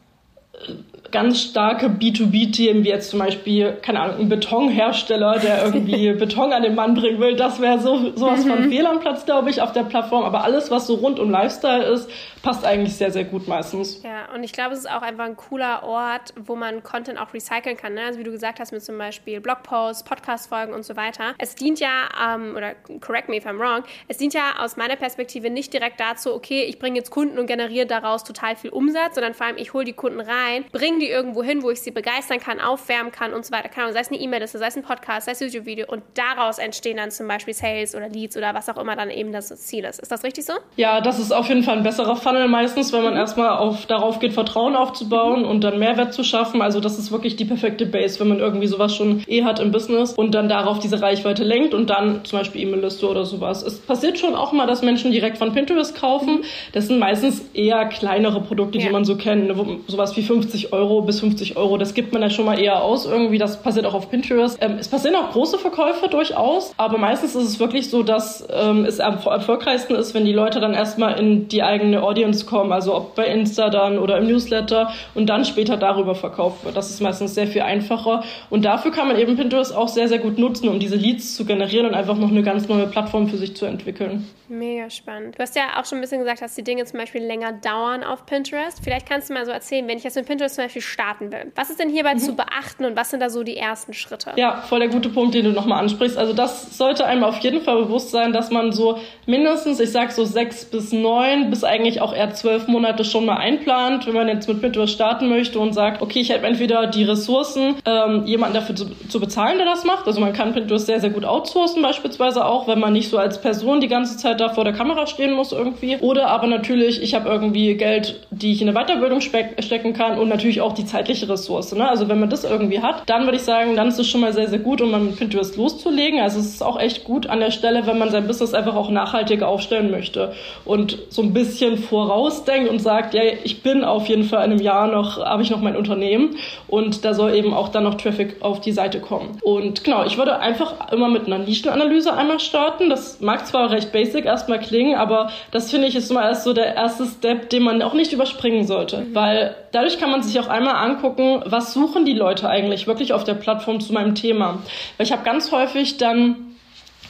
ganz 1.14 1.40
starke 1.40 1.86
B2B-Themen, 1.88 2.84
wie 2.84 2.90
jetzt 2.90 3.12
zum 3.12 3.20
Beispiel, 3.20 3.78
keine 3.82 4.02
Ahnung, 4.02 4.20
ein 4.20 4.30
Betonhersteller, 4.30 5.40
der 5.40 5.64
irgendwie 5.64 6.12
Beton 6.20 6.52
an 6.52 6.64
den 6.64 6.76
Mann 6.76 6.96
bringen 6.96 7.20
will, 7.20 7.36
das 7.36 7.62
wäre 7.62 7.80
so, 7.80 8.12
sowas 8.16 8.44
von 8.44 8.66
mhm. 8.66 8.70
fehl 8.70 8.86
am 8.86 9.00
Platz, 9.00 9.24
glaube 9.24 9.50
ich, 9.50 9.62
auf 9.62 9.72
der 9.72 9.84
Plattform. 9.84 10.24
Aber 10.24 10.44
alles, 10.44 10.72
was 10.72 10.88
so 10.88 10.96
rund 10.96 11.20
um 11.20 11.30
Lifestyle 11.30 11.84
ist, 11.84 12.10
passt 12.42 12.66
eigentlich 12.66 12.96
sehr, 12.96 13.12
sehr 13.12 13.24
gut 13.24 13.48
meistens. 13.48 14.04
Ja, 14.04 14.34
und 14.36 14.44
ich 14.44 14.52
glaube, 14.52 14.74
es 14.74 14.80
ist 14.80 14.92
auch 14.92 15.02
einfach 15.02 15.24
ein 15.24 15.38
cooler 15.38 15.84
Ort, 15.84 16.34
wo 16.36 16.56
man 16.56 16.84
Content 16.84 17.20
auch 17.20 17.34
recyceln 17.34 17.78
kann. 17.78 17.94
Ne? 17.94 18.02
Also 18.02 18.20
wie 18.20 18.24
du 18.24 18.32
gesagt 18.32 18.60
hast, 18.60 18.74
mit 18.74 18.84
zum 18.84 18.98
Beispiel 18.98 19.40
Blogposts, 19.40 20.04
Podcast-Folgen 20.04 20.74
und 20.74 20.84
so 20.84 20.98
weiter. 20.98 21.36
Es 21.38 21.56
dient 21.56 21.80
ja, 21.80 22.10
ähm, 22.26 22.56
oder 22.56 22.74
correct 23.00 23.30
me 23.30 23.38
if 23.38 23.46
I'm 23.46 23.60
wrong, 23.60 23.84
es 24.08 24.18
dient 24.18 24.34
ja 24.34 24.56
aus 24.60 24.76
meiner 24.76 24.96
Perspektive 24.96 25.50
nicht 25.50 25.72
direkt 25.74 26.00
dazu, 26.00 26.34
okay, 26.34 26.64
ich 26.64 26.80
bringe 26.80 26.98
jetzt 26.98 27.12
Kunden 27.12 27.40
und 27.40 27.48
generiere 27.48 27.86
daraus 27.86 28.24
total 28.24 28.56
viel 28.56 28.72
Umsatz, 28.72 29.16
sondern 29.16 29.34
vor 29.34 29.46
allem, 29.46 29.58
ich 29.58 29.74
hole 29.74 29.86
die 29.86 29.94
Kunden 29.94 30.20
rein, 30.20 30.66
bringe 30.72 31.03
die 31.04 31.10
irgendwo 31.10 31.44
hin, 31.44 31.64
wo 31.64 31.70
ich 31.70 31.82
sie 31.82 31.92
begeistern 31.92 32.40
kann, 32.40 32.60
aufwärmen 32.60 33.12
kann 33.12 33.34
und 33.34 33.46
so 33.46 33.52
weiter. 33.52 33.70
Kann, 33.70 33.92
sei 33.94 34.00
es 34.00 34.10
eine 34.10 34.20
E-Mail-Liste, 34.20 34.58
sei 34.58 34.68
es 34.68 34.78
ein 34.78 34.84
Podcast, 34.84 35.26
sei 35.26 35.34
es 35.34 35.42
ein 35.42 35.50
YouTube-Video 35.50 35.86
und 35.88 36.02
daraus 36.14 36.58
entstehen 36.58 36.98
dann 36.98 37.12
zum 37.12 37.28
Beispiel 37.28 37.54
Sales 37.54 37.96
oder 37.96 38.10
Leads 38.10 38.38
oder 38.38 38.54
was 38.54 38.70
auch 38.70 38.78
immer 38.78 38.96
dann 38.96 39.10
eben 39.10 39.32
das 39.32 39.48
Ziel 39.66 39.84
ist. 39.84 40.00
Ist 40.00 40.12
das 40.12 40.24
richtig 40.24 40.46
so? 40.46 40.54
Ja, 40.78 41.02
das 41.02 41.20
ist 41.20 41.32
auf 41.32 41.48
jeden 41.50 41.64
Fall 41.64 41.78
ein 41.78 41.84
besserer 41.84 42.16
Funnel 42.16 42.48
meistens, 42.48 42.94
wenn 42.94 43.04
man 43.04 43.14
mhm. 43.14 43.20
erstmal 43.20 43.58
auf, 43.58 43.86
darauf 43.86 44.20
geht, 44.20 44.34
Vertrauen 44.34 44.76
aufzubauen 44.76 45.42
mhm. 45.42 45.48
und 45.48 45.62
dann 45.62 45.80
Mehrwert 45.80 46.14
zu 46.14 46.24
schaffen. 46.24 46.62
Also 46.62 46.80
das 46.80 46.98
ist 46.98 47.12
wirklich 47.12 47.36
die 47.36 47.46
perfekte 47.46 47.86
Base, 47.86 48.20
wenn 48.20 48.30
man 48.30 48.40
irgendwie 48.40 48.68
sowas 48.68 48.96
schon 48.96 49.24
eh 49.28 49.44
hat 49.44 49.60
im 49.60 49.72
Business 49.72 50.14
und 50.14 50.34
dann 50.34 50.48
darauf 50.48 50.80
diese 50.80 51.02
Reichweite 51.02 51.44
lenkt 51.44 51.74
und 51.74 51.90
dann 51.90 52.24
zum 52.24 52.40
Beispiel 52.40 52.62
E-Mail-Liste 52.62 53.08
oder 53.08 53.26
sowas. 53.26 53.64
Es 53.64 53.80
passiert 53.80 54.18
schon 54.20 54.36
auch 54.36 54.54
mal, 54.54 54.68
dass 54.68 54.82
Menschen 54.82 55.12
direkt 55.12 55.38
von 55.38 55.54
Pinterest 55.54 55.96
kaufen. 55.96 56.36
Mhm. 56.36 56.44
Das 56.72 56.88
sind 56.88 57.00
meistens 57.00 57.42
eher 57.54 57.86
kleinere 57.86 58.42
Produkte, 58.42 58.78
die 58.78 58.86
ja. 58.86 58.92
man 58.92 59.06
so 59.06 59.18
kennt. 59.18 59.48
Ne? 59.48 59.80
Sowas 59.88 60.16
wie 60.16 60.24
50 60.24 60.72
Euro 60.74 60.93
bis 61.02 61.20
50 61.20 61.58
Euro, 61.58 61.78
das 61.78 61.94
gibt 61.94 62.14
man 62.14 62.22
ja 62.22 62.30
schon 62.30 62.46
mal 62.46 62.60
eher 62.60 62.84
aus 62.84 63.06
irgendwie. 63.06 63.38
Das 63.38 63.62
passiert 63.62 63.86
auch 63.86 63.94
auf 63.94 64.10
Pinterest. 64.10 64.58
Ähm, 64.62 64.78
es 64.80 64.88
passieren 64.88 65.16
auch 65.16 65.32
große 65.32 65.58
Verkäufe 65.58 66.08
durchaus, 66.08 66.74
aber 66.78 66.98
meistens 66.98 67.36
ist 67.36 67.44
es 67.44 67.60
wirklich 67.60 67.90
so, 67.90 68.04
dass 68.04 68.48
ähm, 68.52 68.86
es 68.86 69.00
am 69.00 69.18
erfolgreichsten 69.26 69.96
ist, 69.96 70.14
wenn 70.14 70.26
die 70.26 70.34
Leute 70.34 70.60
dann 70.60 70.74
erstmal 70.74 71.20
in 71.20 71.48
die 71.48 71.64
eigene 71.64 72.02
Audience 72.04 72.46
kommen, 72.46 72.72
also 72.72 72.96
ob 72.96 73.16
bei 73.16 73.28
Insta 73.28 73.70
dann 73.70 73.98
oder 73.98 74.18
im 74.18 74.28
Newsletter 74.28 74.92
und 75.16 75.28
dann 75.28 75.46
später 75.46 75.78
darüber 75.78 76.16
verkauft 76.16 76.66
wird. 76.66 76.76
Das 76.78 76.90
ist 76.90 77.02
meistens 77.02 77.36
sehr 77.36 77.48
viel 77.48 77.62
einfacher 77.62 78.24
und 78.50 78.64
dafür 78.66 78.92
kann 78.92 79.08
man 79.08 79.18
eben 79.18 79.36
Pinterest 79.36 79.76
auch 79.76 79.88
sehr, 79.88 80.08
sehr 80.08 80.20
gut 80.20 80.38
nutzen, 80.38 80.70
um 80.70 80.80
diese 80.80 80.96
Leads 80.96 81.36
zu 81.36 81.46
generieren 81.46 81.88
und 81.88 81.94
einfach 81.94 82.18
noch 82.18 82.30
eine 82.30 82.44
ganz 82.44 82.68
neue 82.68 82.88
Plattform 82.88 83.28
für 83.28 83.38
sich 83.38 83.56
zu 83.56 83.66
entwickeln. 83.66 84.28
Mega 84.50 84.90
spannend. 84.90 85.36
Du 85.36 85.40
hast 85.40 85.56
ja 85.56 85.80
auch 85.80 85.86
schon 85.86 85.98
ein 85.98 86.02
bisschen 86.02 86.20
gesagt, 86.20 86.42
dass 86.42 86.54
die 86.56 86.64
Dinge 86.64 86.86
zum 86.86 87.00
Beispiel 87.00 87.24
länger 87.24 87.54
dauern 87.54 88.04
auf 88.04 88.26
Pinterest. 88.26 88.82
Vielleicht 88.84 89.08
kannst 89.08 89.30
du 89.30 89.34
mal 89.34 89.46
so 89.46 89.52
erzählen, 89.52 89.88
wenn 89.88 89.98
ich 89.98 90.04
jetzt 90.04 90.16
mit 90.16 90.28
Pinterest 90.28 90.56
zum 90.56 90.66
Beispiel 90.66 90.73
starten 90.82 91.32
will. 91.32 91.52
Was 91.56 91.70
ist 91.70 91.80
denn 91.80 91.90
hierbei 91.90 92.16
mhm. 92.16 92.20
zu 92.20 92.36
beachten 92.36 92.86
und 92.86 92.96
was 92.96 93.10
sind 93.10 93.22
da 93.22 93.30
so 93.30 93.44
die 93.44 93.58
ersten 93.58 93.94
Schritte? 93.94 94.32
Ja, 94.36 94.62
voll 94.62 94.80
der 94.80 94.90
gute 94.90 95.10
Punkt, 95.10 95.36
den 95.36 95.46
du 95.46 95.52
nochmal 95.52 95.80
ansprichst. 95.80 96.18
Also 96.18 96.34
das 96.34 96.78
sollte 96.78 97.06
einem 97.06 97.24
auf 97.24 97.40
jeden 97.40 97.62
Fall 97.62 97.84
bewusst 97.84 98.12
sein, 98.12 98.34
dass 98.34 98.52
man 98.52 98.72
so 98.72 99.00
mindestens, 99.26 99.80
ich 99.80 99.92
sag 99.92 100.12
so 100.12 100.26
sechs 100.26 100.66
bis 100.66 100.92
neun 100.92 101.50
bis 101.50 101.64
eigentlich 101.64 102.02
auch 102.02 102.14
eher 102.14 102.34
zwölf 102.34 102.68
Monate 102.68 103.04
schon 103.04 103.26
mal 103.26 103.38
einplant, 103.38 104.08
wenn 104.08 104.14
man 104.14 104.28
jetzt 104.28 104.48
mit 104.48 104.62
Pinterest 104.62 104.94
starten 104.94 105.30
möchte 105.30 105.60
und 105.60 105.74
sagt, 105.74 106.02
okay, 106.02 106.20
ich 106.20 106.32
habe 106.32 106.46
entweder 106.48 106.88
die 106.88 107.04
Ressourcen, 107.04 107.76
ähm, 107.86 108.26
jemanden 108.26 108.56
dafür 108.56 108.76
zu, 108.76 108.86
zu 109.08 109.20
bezahlen, 109.20 109.58
der 109.58 109.66
das 109.66 109.84
macht. 109.84 110.08
Also 110.08 110.22
man 110.22 110.34
kann 110.34 110.54
Pinterest 110.54 110.86
sehr, 110.86 111.00
sehr 111.00 111.10
gut 111.10 111.26
outsourcen 111.26 111.82
beispielsweise 111.82 112.46
auch, 112.46 112.68
wenn 112.68 112.80
man 112.80 112.94
nicht 112.94 113.10
so 113.10 113.18
als 113.18 113.42
Person 113.42 113.82
die 113.82 113.88
ganze 113.88 114.18
Zeit 114.18 114.40
da 114.40 114.50
vor 114.50 114.64
der 114.64 114.74
Kamera 114.74 115.08
stehen 115.08 115.34
muss 115.34 115.52
irgendwie. 115.52 115.98
Oder 115.98 116.28
aber 116.28 116.48
natürlich, 116.48 117.02
ich 117.02 117.14
habe 117.14 117.30
irgendwie 117.30 117.76
Geld, 117.76 118.26
die 118.32 118.52
ich 118.52 118.62
in 118.62 118.70
eine 118.70 118.78
Weiterbildung 118.78 119.22
stecken 119.22 119.94
kann 119.94 120.18
und 120.18 120.30
natürlich 120.30 120.62
auch 120.62 120.63
die 120.72 120.86
zeitliche 120.86 121.28
Ressource. 121.28 121.76
Ne? 121.76 121.86
Also 121.90 122.08
wenn 122.08 122.22
man 122.22 122.30
das 122.30 122.46
irgendwie 122.46 122.80
hat, 122.80 123.04
dann 123.08 123.26
würde 123.26 123.36
ich 123.36 123.44
sagen, 123.44 123.76
dann 123.76 123.90
ist 123.90 124.00
es 124.00 124.08
schon 124.08 124.22
mal 124.22 124.32
sehr, 124.32 124.48
sehr 124.48 124.60
gut, 124.60 124.82
um 124.82 124.92
man 124.92 125.14
Pinterest 125.16 125.58
loszulegen. 125.58 126.22
Also 126.22 126.40
es 126.40 126.48
ist 126.48 126.64
auch 126.64 126.80
echt 126.80 127.04
gut 127.04 127.28
an 127.28 127.42
der 127.42 127.52
Stelle, 127.52 127.86
wenn 127.86 127.98
man 127.98 128.10
sein 128.10 128.26
Business 128.26 128.54
einfach 128.54 128.76
auch 128.76 128.90
nachhaltig 128.90 129.44
aufstellen 129.44 129.92
möchte 129.92 130.32
und 130.64 130.98
so 131.10 131.22
ein 131.22 131.34
bisschen 131.34 131.78
vorausdenkt 131.78 132.70
und 132.70 132.80
sagt, 132.80 133.14
ja, 133.14 133.24
ich 133.44 133.62
bin 133.62 133.84
auf 133.84 134.08
jeden 134.08 134.24
Fall 134.24 134.46
in 134.46 134.52
einem 134.52 134.62
Jahr 134.62 134.88
noch, 134.88 135.18
habe 135.18 135.44
ich 135.44 135.50
noch 135.50 135.60
mein 135.60 135.76
Unternehmen 135.76 136.38
und 136.68 137.04
da 137.04 137.14
soll 137.14 137.34
eben 137.36 137.54
auch 137.54 137.70
dann 137.70 137.84
noch 137.84 137.96
Traffic 137.96 138.38
auf 138.42 138.62
die 138.62 138.72
Seite 138.72 139.00
kommen. 139.00 139.38
Und 139.42 139.84
genau, 139.84 140.06
ich 140.06 140.18
würde 140.18 140.40
einfach 140.40 140.92
immer 140.92 141.10
mit 141.10 141.26
einer 141.26 141.40
Nischenanalyse 141.40 142.14
einmal 142.14 142.40
starten. 142.40 142.90
Das 142.90 143.20
mag 143.20 143.46
zwar 143.46 143.72
recht 143.72 143.92
basic 143.92 144.26
erstmal 144.26 144.60
klingen, 144.60 144.96
aber 144.96 145.32
das 145.52 145.72
finde 145.72 145.88
ich 145.88 145.96
ist 145.96 146.12
immer 146.12 146.24
erst 146.24 146.44
so 146.44 146.54
der 146.54 146.76
erste 146.76 147.06
Step, 147.06 147.50
den 147.50 147.64
man 147.64 147.82
auch 147.82 147.94
nicht 147.94 148.14
überspringen 148.14 148.66
sollte, 148.66 149.00
mhm. 149.00 149.16
weil 149.16 149.56
dadurch 149.72 150.00
kann 150.00 150.12
man 150.12 150.24
sich 150.24 150.40
auch 150.40 150.48
einmal 150.54 150.76
angucken, 150.76 151.42
was 151.46 151.74
suchen 151.74 152.06
die 152.06 152.14
Leute 152.14 152.48
eigentlich 152.48 152.88
wirklich 152.88 153.12
auf 153.14 153.24
der 153.24 153.34
Plattform 153.34 153.80
zu 153.80 153.92
meinem 153.92 154.16
Thema. 154.16 154.60
Weil 154.98 155.06
ich 155.06 155.12
habe 155.12 155.24
ganz 155.24 155.52
häufig 155.52 155.98
dann 155.98 156.56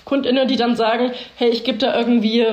KundInnen, 0.05 0.47
die 0.47 0.55
dann 0.55 0.75
sagen, 0.75 1.11
hey, 1.35 1.49
ich 1.49 1.63
gebe 1.63 1.77
da 1.77 1.95
irgendwie 1.97 2.45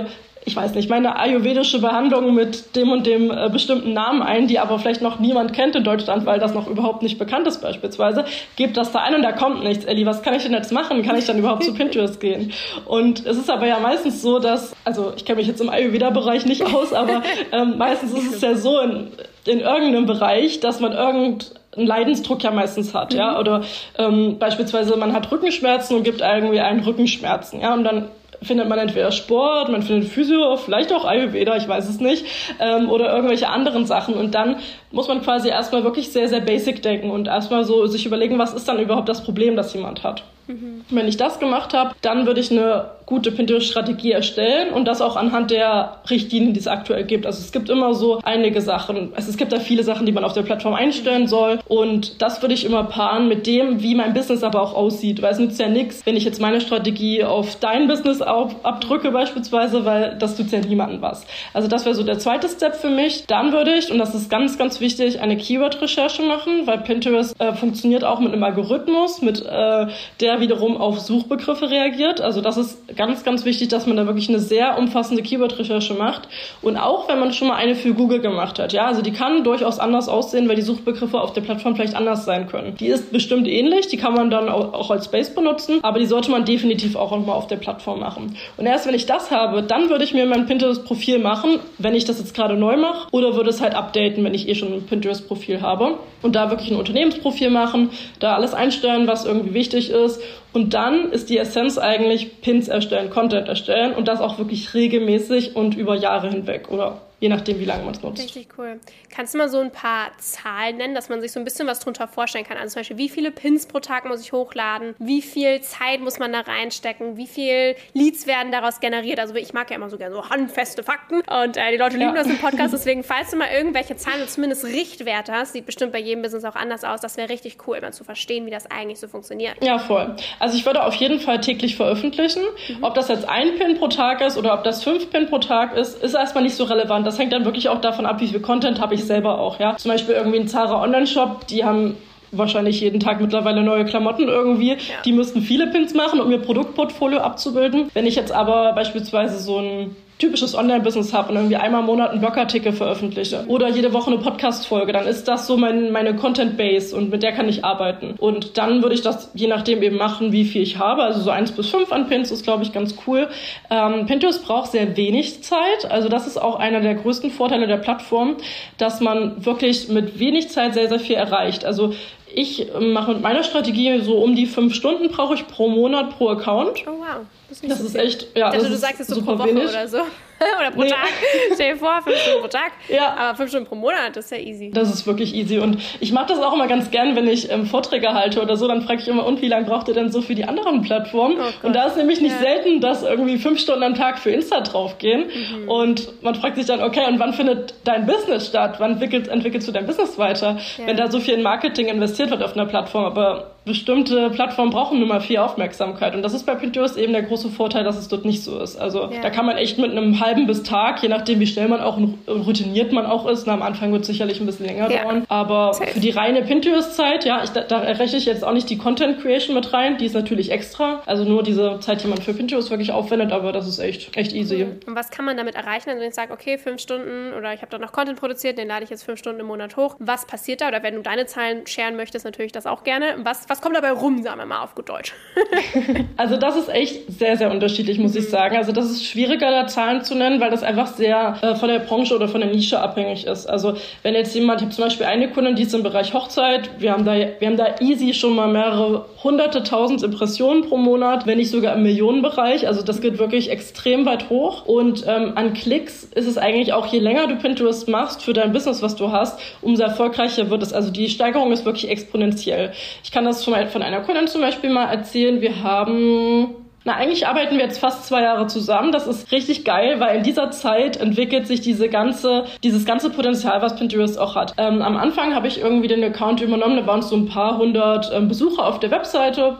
ich 0.44 0.56
weiß 0.56 0.74
nicht, 0.74 0.88
meine 0.88 1.16
ayurvedische 1.16 1.80
Behandlung 1.80 2.34
mit 2.34 2.74
dem 2.74 2.90
und 2.90 3.06
dem 3.06 3.30
äh, 3.30 3.50
bestimmten 3.50 3.92
Namen 3.92 4.22
ein, 4.22 4.46
die 4.46 4.58
aber 4.58 4.78
vielleicht 4.78 5.02
noch 5.02 5.20
niemand 5.20 5.52
kennt 5.52 5.76
in 5.76 5.84
Deutschland, 5.84 6.24
weil 6.24 6.40
das 6.40 6.54
noch 6.54 6.66
überhaupt 6.66 7.02
nicht 7.02 7.18
bekannt 7.18 7.46
ist 7.46 7.60
beispielsweise, 7.60 8.24
gebt 8.56 8.76
das 8.76 8.90
da 8.92 9.00
ein 9.00 9.14
und 9.14 9.22
da 9.22 9.32
kommt 9.32 9.62
nichts. 9.62 9.84
Elli, 9.84 10.06
was 10.06 10.22
kann 10.22 10.34
ich 10.34 10.42
denn 10.42 10.52
jetzt 10.52 10.72
machen? 10.72 11.02
Kann 11.02 11.16
ich 11.16 11.26
dann 11.26 11.38
überhaupt 11.38 11.64
zu 11.64 11.74
Pinterest 11.74 12.20
gehen? 12.20 12.52
Und 12.86 13.26
es 13.26 13.36
ist 13.36 13.50
aber 13.50 13.66
ja 13.66 13.78
meistens 13.80 14.22
so, 14.22 14.38
dass, 14.38 14.74
also 14.84 15.12
ich 15.14 15.24
kenne 15.24 15.36
mich 15.36 15.46
jetzt 15.46 15.60
im 15.60 15.68
Ayurveda-Bereich 15.68 16.46
nicht 16.46 16.62
aus, 16.62 16.92
aber 16.92 17.22
ähm, 17.52 17.76
meistens 17.76 18.12
ist 18.12 18.34
es 18.34 18.40
ja 18.40 18.54
so 18.54 18.80
in, 18.80 19.08
in 19.46 19.60
irgendeinem 19.60 20.06
Bereich, 20.06 20.60
dass 20.60 20.80
man 20.80 20.92
irgendeinen 20.92 21.50
Leidensdruck 21.74 22.42
ja 22.42 22.50
meistens 22.50 22.94
hat, 22.94 23.12
mhm. 23.12 23.18
ja, 23.18 23.38
oder 23.38 23.62
ähm, 23.98 24.38
beispielsweise 24.38 24.96
man 24.96 25.12
hat 25.12 25.30
Rückenschmerzen 25.30 25.96
und 25.96 26.02
gibt 26.02 26.20
irgendwie 26.20 26.60
einen 26.60 26.80
Rückenschmerzen, 26.80 27.60
ja, 27.60 27.74
und 27.74 27.84
dann 27.84 28.08
findet 28.42 28.68
man 28.68 28.78
entweder 28.78 29.12
Sport, 29.12 29.68
man 29.68 29.82
findet 29.82 30.08
Physio, 30.08 30.56
vielleicht 30.56 30.92
auch 30.92 31.04
Ayurveda, 31.04 31.56
ich 31.56 31.68
weiß 31.68 31.88
es 31.88 32.00
nicht, 32.00 32.24
ähm, 32.58 32.88
oder 32.88 33.12
irgendwelche 33.14 33.48
anderen 33.48 33.86
Sachen. 33.86 34.14
Und 34.14 34.34
dann 34.34 34.56
muss 34.90 35.08
man 35.08 35.22
quasi 35.22 35.48
erstmal 35.48 35.84
wirklich 35.84 36.10
sehr, 36.10 36.28
sehr 36.28 36.40
basic 36.40 36.82
denken 36.82 37.10
und 37.10 37.28
erstmal 37.28 37.64
so 37.64 37.86
sich 37.86 38.06
überlegen, 38.06 38.38
was 38.38 38.54
ist 38.54 38.66
dann 38.68 38.78
überhaupt 38.78 39.08
das 39.08 39.22
Problem, 39.22 39.56
das 39.56 39.74
jemand 39.74 40.04
hat. 40.04 40.24
Mhm. 40.50 40.84
Wenn 40.90 41.06
ich 41.06 41.16
das 41.16 41.38
gemacht 41.38 41.74
habe, 41.74 41.94
dann 42.02 42.26
würde 42.26 42.40
ich 42.40 42.50
eine 42.50 42.90
gute 43.10 43.32
Pinterest-Strategie 43.32 44.12
erstellen 44.12 44.72
und 44.72 44.86
das 44.86 45.00
auch 45.00 45.16
anhand 45.16 45.50
der 45.50 45.96
Richtlinien, 46.08 46.54
die 46.54 46.60
es 46.60 46.68
aktuell 46.68 47.02
gibt. 47.02 47.26
Also 47.26 47.40
es 47.40 47.50
gibt 47.50 47.68
immer 47.68 47.92
so 47.92 48.20
einige 48.22 48.60
Sachen. 48.60 49.12
Also 49.16 49.30
es 49.30 49.36
gibt 49.36 49.52
da 49.52 49.58
viele 49.58 49.82
Sachen, 49.82 50.06
die 50.06 50.12
man 50.12 50.24
auf 50.24 50.32
der 50.32 50.42
Plattform 50.42 50.74
einstellen 50.74 51.26
soll 51.26 51.58
und 51.66 52.22
das 52.22 52.40
würde 52.40 52.54
ich 52.54 52.64
immer 52.64 52.84
paaren 52.84 53.28
mit 53.28 53.48
dem, 53.48 53.82
wie 53.82 53.96
mein 53.96 54.14
Business 54.14 54.44
aber 54.44 54.62
auch 54.62 54.74
aussieht. 54.74 55.22
Weil 55.22 55.32
es 55.32 55.40
nützt 55.40 55.58
ja 55.58 55.68
nichts, 55.68 56.06
wenn 56.06 56.16
ich 56.16 56.24
jetzt 56.24 56.40
meine 56.40 56.60
Strategie 56.60 57.24
auf 57.24 57.56
dein 57.56 57.88
Business 57.88 58.22
abdrücke 58.22 59.10
beispielsweise, 59.10 59.84
weil 59.84 60.16
das 60.16 60.36
tut 60.36 60.52
ja 60.52 60.60
niemandem 60.60 61.02
was. 61.02 61.26
Also 61.52 61.66
das 61.66 61.84
wäre 61.84 61.96
so 61.96 62.04
der 62.04 62.20
zweite 62.20 62.48
Step 62.48 62.76
für 62.76 62.90
mich. 62.90 63.26
Dann 63.26 63.52
würde 63.52 63.74
ich, 63.74 63.90
und 63.90 63.98
das 63.98 64.14
ist 64.14 64.30
ganz, 64.30 64.56
ganz 64.56 64.80
wichtig, 64.80 65.20
eine 65.20 65.36
Keyword-Recherche 65.36 66.22
machen, 66.22 66.66
weil 66.66 66.78
Pinterest 66.78 67.34
äh, 67.40 67.54
funktioniert 67.54 68.04
auch 68.04 68.20
mit 68.20 68.32
einem 68.32 68.44
Algorithmus, 68.44 69.20
mit 69.20 69.44
äh, 69.44 69.86
der 70.20 70.39
wiederum 70.40 70.76
auf 70.76 71.00
Suchbegriffe 71.00 71.70
reagiert. 71.70 72.20
Also 72.20 72.40
das 72.40 72.56
ist 72.56 72.96
ganz, 72.96 73.24
ganz 73.24 73.44
wichtig, 73.44 73.68
dass 73.68 73.86
man 73.86 73.96
da 73.96 74.06
wirklich 74.06 74.28
eine 74.28 74.38
sehr 74.38 74.78
umfassende 74.78 75.22
Keyword-Recherche 75.22 75.94
macht. 75.94 76.28
Und 76.62 76.76
auch 76.76 77.08
wenn 77.08 77.20
man 77.20 77.32
schon 77.32 77.48
mal 77.48 77.56
eine 77.56 77.74
für 77.74 77.94
Google 77.94 78.20
gemacht 78.20 78.58
hat, 78.58 78.72
ja, 78.72 78.86
also 78.86 79.02
die 79.02 79.12
kann 79.12 79.44
durchaus 79.44 79.78
anders 79.78 80.08
aussehen, 80.08 80.48
weil 80.48 80.56
die 80.56 80.62
Suchbegriffe 80.62 81.20
auf 81.20 81.32
der 81.32 81.42
Plattform 81.42 81.76
vielleicht 81.76 81.94
anders 81.94 82.24
sein 82.24 82.48
können. 82.48 82.76
Die 82.76 82.88
ist 82.88 83.12
bestimmt 83.12 83.46
ähnlich, 83.46 83.88
die 83.88 83.96
kann 83.96 84.14
man 84.14 84.30
dann 84.30 84.48
auch 84.48 84.90
als 84.90 85.10
Base 85.10 85.32
benutzen, 85.34 85.80
aber 85.82 85.98
die 85.98 86.06
sollte 86.06 86.30
man 86.30 86.44
definitiv 86.44 86.96
auch 86.96 87.10
nochmal 87.10 87.36
auf 87.36 87.46
der 87.46 87.56
Plattform 87.56 88.00
machen. 88.00 88.36
Und 88.56 88.66
erst 88.66 88.86
wenn 88.86 88.94
ich 88.94 89.06
das 89.06 89.30
habe, 89.30 89.62
dann 89.62 89.90
würde 89.90 90.04
ich 90.04 90.14
mir 90.14 90.26
mein 90.26 90.46
Pinterest-Profil 90.46 91.18
machen, 91.18 91.60
wenn 91.78 91.94
ich 91.94 92.04
das 92.04 92.18
jetzt 92.18 92.34
gerade 92.34 92.54
neu 92.54 92.76
mache, 92.76 93.08
oder 93.12 93.34
würde 93.34 93.50
es 93.50 93.60
halt 93.60 93.74
updaten, 93.74 94.24
wenn 94.24 94.34
ich 94.34 94.48
eh 94.48 94.54
schon 94.54 94.72
ein 94.72 94.86
Pinterest-Profil 94.86 95.60
habe. 95.60 95.98
Und 96.22 96.36
da 96.36 96.50
wirklich 96.50 96.70
ein 96.70 96.76
Unternehmensprofil 96.76 97.48
machen, 97.48 97.90
da 98.18 98.34
alles 98.34 98.52
einstellen, 98.52 99.06
was 99.06 99.24
irgendwie 99.24 99.54
wichtig 99.54 99.90
ist 99.90 100.20
und 100.52 100.74
dann 100.74 101.12
ist 101.12 101.30
die 101.30 101.38
Essenz 101.38 101.78
eigentlich 101.78 102.40
Pins 102.40 102.68
erstellen, 102.68 103.10
Content 103.10 103.48
erstellen 103.48 103.94
und 103.94 104.08
das 104.08 104.20
auch 104.20 104.38
wirklich 104.38 104.74
regelmäßig 104.74 105.56
und 105.56 105.76
über 105.76 105.96
Jahre 105.96 106.28
hinweg 106.28 106.70
oder 106.70 107.00
je 107.20 107.28
nachdem, 107.28 107.60
wie 107.60 107.66
lange 107.66 107.84
man 107.84 107.94
es 107.94 108.02
nutzt. 108.02 108.22
Richtig 108.22 108.48
cool. 108.58 108.80
Kannst 109.14 109.34
du 109.34 109.38
mal 109.38 109.48
so 109.48 109.58
ein 109.58 109.70
paar 109.70 110.10
Zahlen 110.18 110.78
nennen, 110.78 110.94
dass 110.94 111.10
man 111.10 111.20
sich 111.20 111.32
so 111.32 111.38
ein 111.38 111.44
bisschen 111.44 111.66
was 111.66 111.80
drunter 111.80 112.08
vorstellen 112.08 112.46
kann? 112.46 112.56
Also 112.56 112.74
zum 112.74 112.80
Beispiel, 112.80 112.96
wie 112.96 113.08
viele 113.10 113.30
Pins 113.30 113.66
pro 113.66 113.78
Tag 113.78 114.06
muss 114.06 114.22
ich 114.22 114.32
hochladen? 114.32 114.94
Wie 114.98 115.20
viel 115.20 115.60
Zeit 115.60 116.00
muss 116.00 116.18
man 116.18 116.32
da 116.32 116.40
reinstecken? 116.40 117.18
Wie 117.18 117.26
viel 117.26 117.76
Leads 117.92 118.26
werden 118.26 118.50
daraus 118.50 118.80
generiert? 118.80 119.20
Also 119.20 119.34
ich 119.34 119.52
mag 119.52 119.70
ja 119.70 119.76
immer 119.76 119.90
so 119.90 119.98
gerne 119.98 120.14
so 120.14 120.30
handfeste 120.30 120.82
Fakten 120.82 121.16
und 121.20 121.56
äh, 121.56 121.70
die 121.72 121.76
Leute 121.76 121.98
lieben 121.98 122.14
ja. 122.14 122.22
das 122.22 122.26
im 122.26 122.38
Podcast. 122.40 122.72
Deswegen, 122.72 123.04
falls 123.04 123.30
du 123.30 123.36
mal 123.36 123.48
irgendwelche 123.52 123.96
Zahlen 123.96 124.16
oder 124.16 124.28
zumindest 124.28 124.64
Richtwerte 124.64 125.32
hast, 125.32 125.52
sieht 125.52 125.66
bestimmt 125.66 125.92
bei 125.92 126.00
jedem 126.00 126.22
Business 126.22 126.44
auch 126.44 126.56
anders 126.56 126.84
aus. 126.84 127.00
Das 127.00 127.18
wäre 127.18 127.28
richtig 127.28 127.58
cool, 127.66 127.76
immer 127.76 127.92
zu 127.92 128.02
verstehen, 128.02 128.46
wie 128.46 128.50
das 128.50 128.70
eigentlich 128.70 128.98
so 128.98 129.08
funktioniert. 129.08 129.56
Ja, 129.62 129.78
voll. 129.78 130.16
Also 130.38 130.56
ich 130.56 130.64
würde 130.64 130.84
auf 130.84 130.94
jeden 130.94 131.20
Fall 131.20 131.40
täglich 131.40 131.76
veröffentlichen. 131.76 132.42
Mhm. 132.68 132.82
Ob 132.82 132.94
das 132.94 133.08
jetzt 133.08 133.28
ein 133.28 133.56
Pin 133.58 133.76
pro 133.78 133.88
Tag 133.88 134.22
ist 134.22 134.38
oder 134.38 134.54
ob 134.54 134.64
das 134.64 134.82
fünf 134.82 135.10
Pin 135.10 135.28
pro 135.28 135.38
Tag 135.38 135.76
ist, 135.76 136.02
ist 136.02 136.14
erstmal 136.14 136.44
nicht 136.44 136.54
so 136.54 136.64
relevant 136.64 137.09
das 137.10 137.18
hängt 137.18 137.32
dann 137.32 137.44
wirklich 137.44 137.68
auch 137.68 137.80
davon 137.80 138.06
ab, 138.06 138.20
wie 138.20 138.28
viel 138.28 138.40
Content 138.40 138.80
habe 138.80 138.94
ich 138.94 139.04
selber 139.04 139.38
auch, 139.38 139.58
ja. 139.58 139.76
Zum 139.76 139.90
Beispiel 139.90 140.14
irgendwie 140.14 140.38
ein 140.38 140.48
Zara 140.48 140.82
Online-Shop, 140.82 141.46
die 141.48 141.64
haben 141.64 141.96
wahrscheinlich 142.32 142.80
jeden 142.80 143.00
Tag 143.00 143.20
mittlerweile 143.20 143.62
neue 143.62 143.84
Klamotten 143.84 144.28
irgendwie. 144.28 144.70
Ja. 144.70 144.76
Die 145.04 145.12
müssten 145.12 145.42
viele 145.42 145.66
Pins 145.66 145.94
machen, 145.94 146.20
um 146.20 146.30
ihr 146.30 146.38
Produktportfolio 146.38 147.18
abzubilden. 147.18 147.90
Wenn 147.92 148.06
ich 148.06 148.14
jetzt 148.14 148.30
aber 148.30 148.72
beispielsweise 148.72 149.40
so 149.40 149.58
ein 149.58 149.96
typisches 150.20 150.54
Online-Business 150.54 151.12
habe 151.12 151.30
und 151.30 151.36
irgendwie 151.36 151.56
einmal 151.56 151.80
im 151.80 151.86
Monat 151.86 152.10
einen 152.10 152.20
Blogartikel 152.20 152.72
veröffentliche 152.72 153.44
oder 153.48 153.68
jede 153.68 153.92
Woche 153.92 154.10
eine 154.10 154.20
Podcast-Folge, 154.20 154.92
dann 154.92 155.06
ist 155.06 155.26
das 155.26 155.46
so 155.46 155.56
mein, 155.56 155.90
meine 155.90 156.14
Content-Base 156.14 156.94
und 156.94 157.10
mit 157.10 157.22
der 157.22 157.32
kann 157.32 157.48
ich 157.48 157.64
arbeiten. 157.64 158.14
Und 158.18 158.58
dann 158.58 158.82
würde 158.82 158.94
ich 158.94 159.02
das 159.02 159.30
je 159.34 159.48
nachdem 159.48 159.82
eben 159.82 159.96
machen, 159.96 160.30
wie 160.32 160.44
viel 160.44 160.62
ich 160.62 160.78
habe. 160.78 161.02
Also 161.02 161.20
so 161.20 161.30
eins 161.30 161.52
bis 161.52 161.70
fünf 161.70 161.90
an 161.90 162.08
Pins 162.08 162.30
ist, 162.30 162.44
glaube 162.44 162.62
ich, 162.62 162.72
ganz 162.72 162.94
cool. 163.06 163.28
Ähm, 163.70 164.06
Pinterest 164.06 164.44
braucht 164.44 164.70
sehr 164.70 164.96
wenig 164.96 165.42
Zeit. 165.42 165.90
Also 165.90 166.08
das 166.08 166.26
ist 166.26 166.36
auch 166.36 166.56
einer 166.56 166.80
der 166.80 166.94
größten 166.94 167.30
Vorteile 167.30 167.66
der 167.66 167.78
Plattform, 167.78 168.36
dass 168.76 169.00
man 169.00 169.44
wirklich 169.44 169.88
mit 169.88 170.18
wenig 170.18 170.50
Zeit 170.50 170.74
sehr, 170.74 170.88
sehr 170.88 171.00
viel 171.00 171.16
erreicht. 171.16 171.64
Also 171.64 171.94
ich 172.34 172.68
mache 172.78 173.14
mit 173.14 173.22
meiner 173.22 173.42
Strategie 173.42 174.00
so 174.00 174.18
um 174.18 174.34
die 174.34 174.46
fünf 174.46 174.74
Stunden 174.74 175.08
brauche 175.08 175.34
ich 175.34 175.46
pro 175.46 175.68
Monat 175.68 176.10
pro 176.10 176.28
Account. 176.28 176.84
Oh 176.86 176.98
wow. 176.98 177.26
Das 177.48 177.60
ist, 177.60 177.70
das 177.70 177.78
so 177.78 177.86
ist 177.86 177.94
echt, 177.96 178.26
ja. 178.36 178.50
Dachte, 178.50 178.68
du 178.68 178.76
sagst 178.76 179.00
es 179.00 179.08
so 179.08 179.22
pro 179.22 179.38
Woche 179.38 179.48
wenig. 179.48 179.68
oder 179.68 179.88
so. 179.88 179.98
oder 180.58 180.70
pro 180.70 180.82
nee. 180.82 180.88
Tag. 180.88 181.08
Stell 181.54 181.72
dir 181.72 181.78
vor, 181.78 182.00
fünf 182.02 182.16
Stunden 182.16 182.40
pro 182.40 182.48
Tag. 182.48 182.72
Ja. 182.88 183.14
Aber 183.16 183.36
fünf 183.36 183.50
Stunden 183.50 183.68
pro 183.68 183.74
Monat, 183.74 184.14
das 184.16 184.26
ist 184.26 184.30
ja 184.32 184.38
easy. 184.38 184.70
Das 184.72 184.92
ist 184.92 185.06
wirklich 185.06 185.34
easy. 185.34 185.58
Und 185.58 185.78
ich 186.00 186.12
mache 186.12 186.26
das 186.28 186.40
auch 186.40 186.52
immer 186.52 186.66
ganz 186.66 186.90
gern, 186.90 187.16
wenn 187.16 187.28
ich 187.28 187.50
ähm, 187.50 187.66
Vorträge 187.66 188.12
halte 188.14 188.40
oder 188.42 188.56
so, 188.56 188.66
dann 188.68 188.82
frage 188.82 189.00
ich 189.00 189.08
immer, 189.08 189.26
und 189.26 189.42
wie 189.42 189.48
lange 189.48 189.66
braucht 189.66 189.88
ihr 189.88 189.94
denn 189.94 190.10
so 190.10 190.22
für 190.22 190.34
die 190.34 190.44
anderen 190.44 190.82
Plattformen? 190.82 191.36
Oh 191.38 191.66
und 191.66 191.74
da 191.74 191.86
ist 191.86 191.96
nämlich 191.96 192.20
nicht 192.20 192.34
ja. 192.34 192.38
selten, 192.40 192.80
dass 192.80 193.02
irgendwie 193.02 193.38
fünf 193.38 193.60
Stunden 193.60 193.82
am 193.82 193.94
Tag 193.94 194.18
für 194.18 194.30
Insta 194.30 194.60
draufgehen. 194.60 195.26
Mhm. 195.26 195.68
Und 195.68 196.22
man 196.22 196.34
fragt 196.34 196.56
sich 196.56 196.66
dann, 196.66 196.82
okay, 196.82 197.06
und 197.06 197.18
wann 197.18 197.34
findet 197.34 197.74
dein 197.84 198.06
Business 198.06 198.46
statt? 198.46 198.76
Wann 198.78 198.92
entwickelst, 198.92 199.30
entwickelst 199.30 199.68
du 199.68 199.72
dein 199.72 199.86
Business 199.86 200.18
weiter? 200.18 200.58
Ja. 200.78 200.86
Wenn 200.86 200.96
da 200.96 201.10
so 201.10 201.20
viel 201.20 201.34
in 201.34 201.42
Marketing 201.42 201.88
investiert 201.88 202.30
wird 202.30 202.42
auf 202.42 202.54
einer 202.54 202.66
Plattform, 202.66 203.04
aber 203.04 203.50
bestimmte 203.64 204.30
Plattformen 204.30 204.70
brauchen 204.70 204.98
nur 204.98 205.08
mal 205.08 205.20
viel 205.20 205.38
Aufmerksamkeit. 205.38 206.14
Und 206.14 206.22
das 206.22 206.34
ist 206.34 206.46
bei 206.46 206.54
Pinterest 206.54 206.96
eben 206.96 207.12
der 207.12 207.22
große 207.22 207.50
Vorteil, 207.50 207.84
dass 207.84 207.98
es 207.98 208.08
dort 208.08 208.24
nicht 208.24 208.42
so 208.42 208.58
ist. 208.58 208.76
Also 208.76 209.10
ja. 209.10 209.20
da 209.22 209.30
kann 209.30 209.44
man 209.46 209.56
echt 209.56 209.78
mit 209.78 209.90
einem 209.90 210.20
halben 210.20 210.46
bis 210.46 210.62
Tag, 210.62 211.02
je 211.02 211.08
nachdem 211.08 211.40
wie 211.40 211.46
schnell 211.46 211.68
man 211.68 211.80
auch 211.80 211.96
und 211.96 212.18
routiniert 212.26 212.92
man 212.92 213.06
auch 213.06 213.26
ist, 213.26 213.46
na, 213.46 213.52
am 213.52 213.62
Anfang 213.62 213.92
wird 213.92 214.02
es 214.02 214.08
sicherlich 214.08 214.40
ein 214.40 214.46
bisschen 214.46 214.66
länger 214.66 214.90
ja. 214.90 215.02
dauern. 215.02 215.24
Aber 215.28 215.74
Safe. 215.74 215.90
für 215.90 216.00
die 216.00 216.10
reine 216.10 216.42
Pinterest-Zeit, 216.42 217.24
ja, 217.24 217.42
ich, 217.44 217.50
da, 217.50 217.62
da 217.62 217.78
rechne 217.80 218.18
ich 218.18 218.24
jetzt 218.24 218.44
auch 218.44 218.52
nicht 218.52 218.70
die 218.70 218.78
Content 218.78 219.20
Creation 219.20 219.54
mit 219.54 219.72
rein, 219.72 219.98
die 219.98 220.06
ist 220.06 220.14
natürlich 220.14 220.50
extra. 220.50 221.02
Also 221.06 221.24
nur 221.24 221.42
diese 221.42 221.80
Zeit, 221.80 222.02
die 222.02 222.08
man 222.08 222.18
für 222.18 222.32
Pinterest 222.32 222.70
wirklich 222.70 222.92
aufwendet, 222.92 223.32
aber 223.32 223.52
das 223.52 223.68
ist 223.68 223.78
echt, 223.78 224.16
echt 224.16 224.32
easy. 224.32 224.66
Und 224.86 224.96
was 224.96 225.10
kann 225.10 225.24
man 225.26 225.36
damit 225.36 225.54
erreichen, 225.54 225.90
also 225.90 226.00
wenn 226.00 226.08
ich 226.08 226.14
sage, 226.14 226.32
okay, 226.32 226.56
fünf 226.56 226.80
Stunden 226.80 227.34
oder 227.36 227.52
ich 227.52 227.60
habe 227.60 227.70
da 227.70 227.78
noch 227.78 227.92
Content 227.92 228.18
produziert, 228.18 228.56
den 228.56 228.68
lade 228.68 228.84
ich 228.84 228.90
jetzt 228.90 229.04
fünf 229.04 229.18
Stunden 229.18 229.40
im 229.40 229.46
Monat 229.46 229.76
hoch. 229.76 229.96
Was 229.98 230.26
passiert 230.26 230.62
da? 230.62 230.68
Oder 230.68 230.82
wenn 230.82 230.94
du 230.94 231.02
deine 231.02 231.26
Zahlen 231.26 231.66
scheren 231.66 231.96
möchtest, 231.96 232.24
natürlich 232.24 232.52
das 232.52 232.64
auch 232.64 232.84
gerne. 232.84 233.16
Was 233.22 233.49
was 233.50 233.60
kommt 233.60 233.74
dabei 233.74 233.90
rum, 233.90 234.22
sagen 234.22 234.38
wir 234.38 234.46
mal 234.46 234.62
auf 234.62 234.76
gut 234.76 234.88
Deutsch? 234.88 235.12
also 236.16 236.36
das 236.36 236.56
ist 236.56 236.68
echt 236.68 237.10
sehr, 237.18 237.36
sehr 237.36 237.50
unterschiedlich, 237.50 237.98
muss 237.98 238.12
mhm. 238.12 238.20
ich 238.20 238.28
sagen. 238.28 238.56
Also 238.56 238.70
das 238.70 238.88
ist 238.88 239.04
schwieriger, 239.04 239.50
da 239.50 239.66
Zahlen 239.66 240.04
zu 240.04 240.14
nennen, 240.14 240.40
weil 240.40 240.50
das 240.50 240.62
einfach 240.62 240.86
sehr 240.86 241.36
äh, 241.42 241.56
von 241.56 241.68
der 241.68 241.80
Branche 241.80 242.14
oder 242.14 242.28
von 242.28 242.40
der 242.40 242.50
Nische 242.50 242.80
abhängig 242.80 243.26
ist. 243.26 243.46
Also 243.46 243.74
wenn 244.04 244.14
jetzt 244.14 244.36
jemand, 244.36 244.60
ich 244.60 244.66
habe 244.66 244.74
zum 244.74 244.84
Beispiel 244.84 245.06
eine 245.06 245.30
Kundin, 245.30 245.56
die 245.56 245.64
ist 245.64 245.74
im 245.74 245.82
Bereich 245.82 246.14
Hochzeit, 246.14 246.70
wir 246.78 246.92
haben 246.92 247.04
da, 247.04 247.14
wir 247.14 247.48
haben 247.48 247.56
da 247.56 247.80
easy 247.80 248.14
schon 248.14 248.36
mal 248.36 248.46
mehrere 248.46 249.06
hunderte, 249.24 249.64
tausend 249.64 250.04
Impressionen 250.04 250.68
pro 250.68 250.76
Monat, 250.76 251.26
wenn 251.26 251.38
nicht 251.38 251.50
sogar 251.50 251.74
im 251.74 251.82
Millionenbereich. 251.82 252.68
Also 252.68 252.82
das 252.82 253.00
geht 253.00 253.18
wirklich 253.18 253.50
extrem 253.50 254.06
weit 254.06 254.30
hoch. 254.30 254.64
Und 254.66 255.04
ähm, 255.08 255.32
an 255.34 255.54
Klicks 255.54 256.04
ist 256.04 256.28
es 256.28 256.38
eigentlich 256.38 256.72
auch, 256.72 256.86
je 256.86 257.00
länger 257.00 257.26
du 257.26 257.34
Pinterest 257.34 257.88
machst 257.88 258.22
für 258.22 258.32
dein 258.32 258.52
Business, 258.52 258.80
was 258.80 258.94
du 258.94 259.10
hast, 259.10 259.40
umso 259.60 259.82
erfolgreicher 259.82 260.50
wird 260.50 260.62
es. 260.62 260.72
Also 260.72 260.92
die 260.92 261.08
Steigerung 261.08 261.50
ist 261.50 261.64
wirklich 261.64 261.90
exponentiell. 261.90 262.72
Ich 263.02 263.10
kann 263.10 263.24
das 263.24 263.39
von 263.44 263.82
einer 263.82 264.00
Kundin 264.00 264.26
zum 264.26 264.40
Beispiel 264.40 264.70
mal 264.70 264.86
erzählen. 264.86 265.40
Wir 265.40 265.62
haben 265.62 266.54
na, 266.84 266.94
eigentlich 266.94 267.26
arbeiten 267.26 267.58
wir 267.58 267.64
jetzt 267.64 267.78
fast 267.78 268.06
zwei 268.06 268.22
Jahre 268.22 268.46
zusammen. 268.46 268.90
Das 268.90 269.06
ist 269.06 269.30
richtig 269.32 269.66
geil, 269.66 270.00
weil 270.00 270.16
in 270.16 270.22
dieser 270.22 270.50
Zeit 270.50 270.96
entwickelt 270.96 271.46
sich 271.46 271.60
diese 271.60 271.90
ganze, 271.90 272.46
dieses 272.62 272.86
ganze 272.86 273.10
Potenzial, 273.10 273.60
was 273.60 273.76
Pinterest 273.76 274.18
auch 274.18 274.34
hat. 274.34 274.54
Ähm, 274.56 274.80
am 274.80 274.96
Anfang 274.96 275.34
habe 275.34 275.46
ich 275.46 275.60
irgendwie 275.60 275.88
den 275.88 276.02
Account 276.02 276.40
übernommen, 276.40 276.76
da 276.76 276.86
waren 276.86 277.00
es 277.00 277.10
so 277.10 277.16
ein 277.16 277.26
paar 277.26 277.58
hundert 277.58 278.10
ähm, 278.14 278.28
Besucher 278.28 278.66
auf 278.66 278.80
der 278.80 278.90
Webseite 278.90 279.58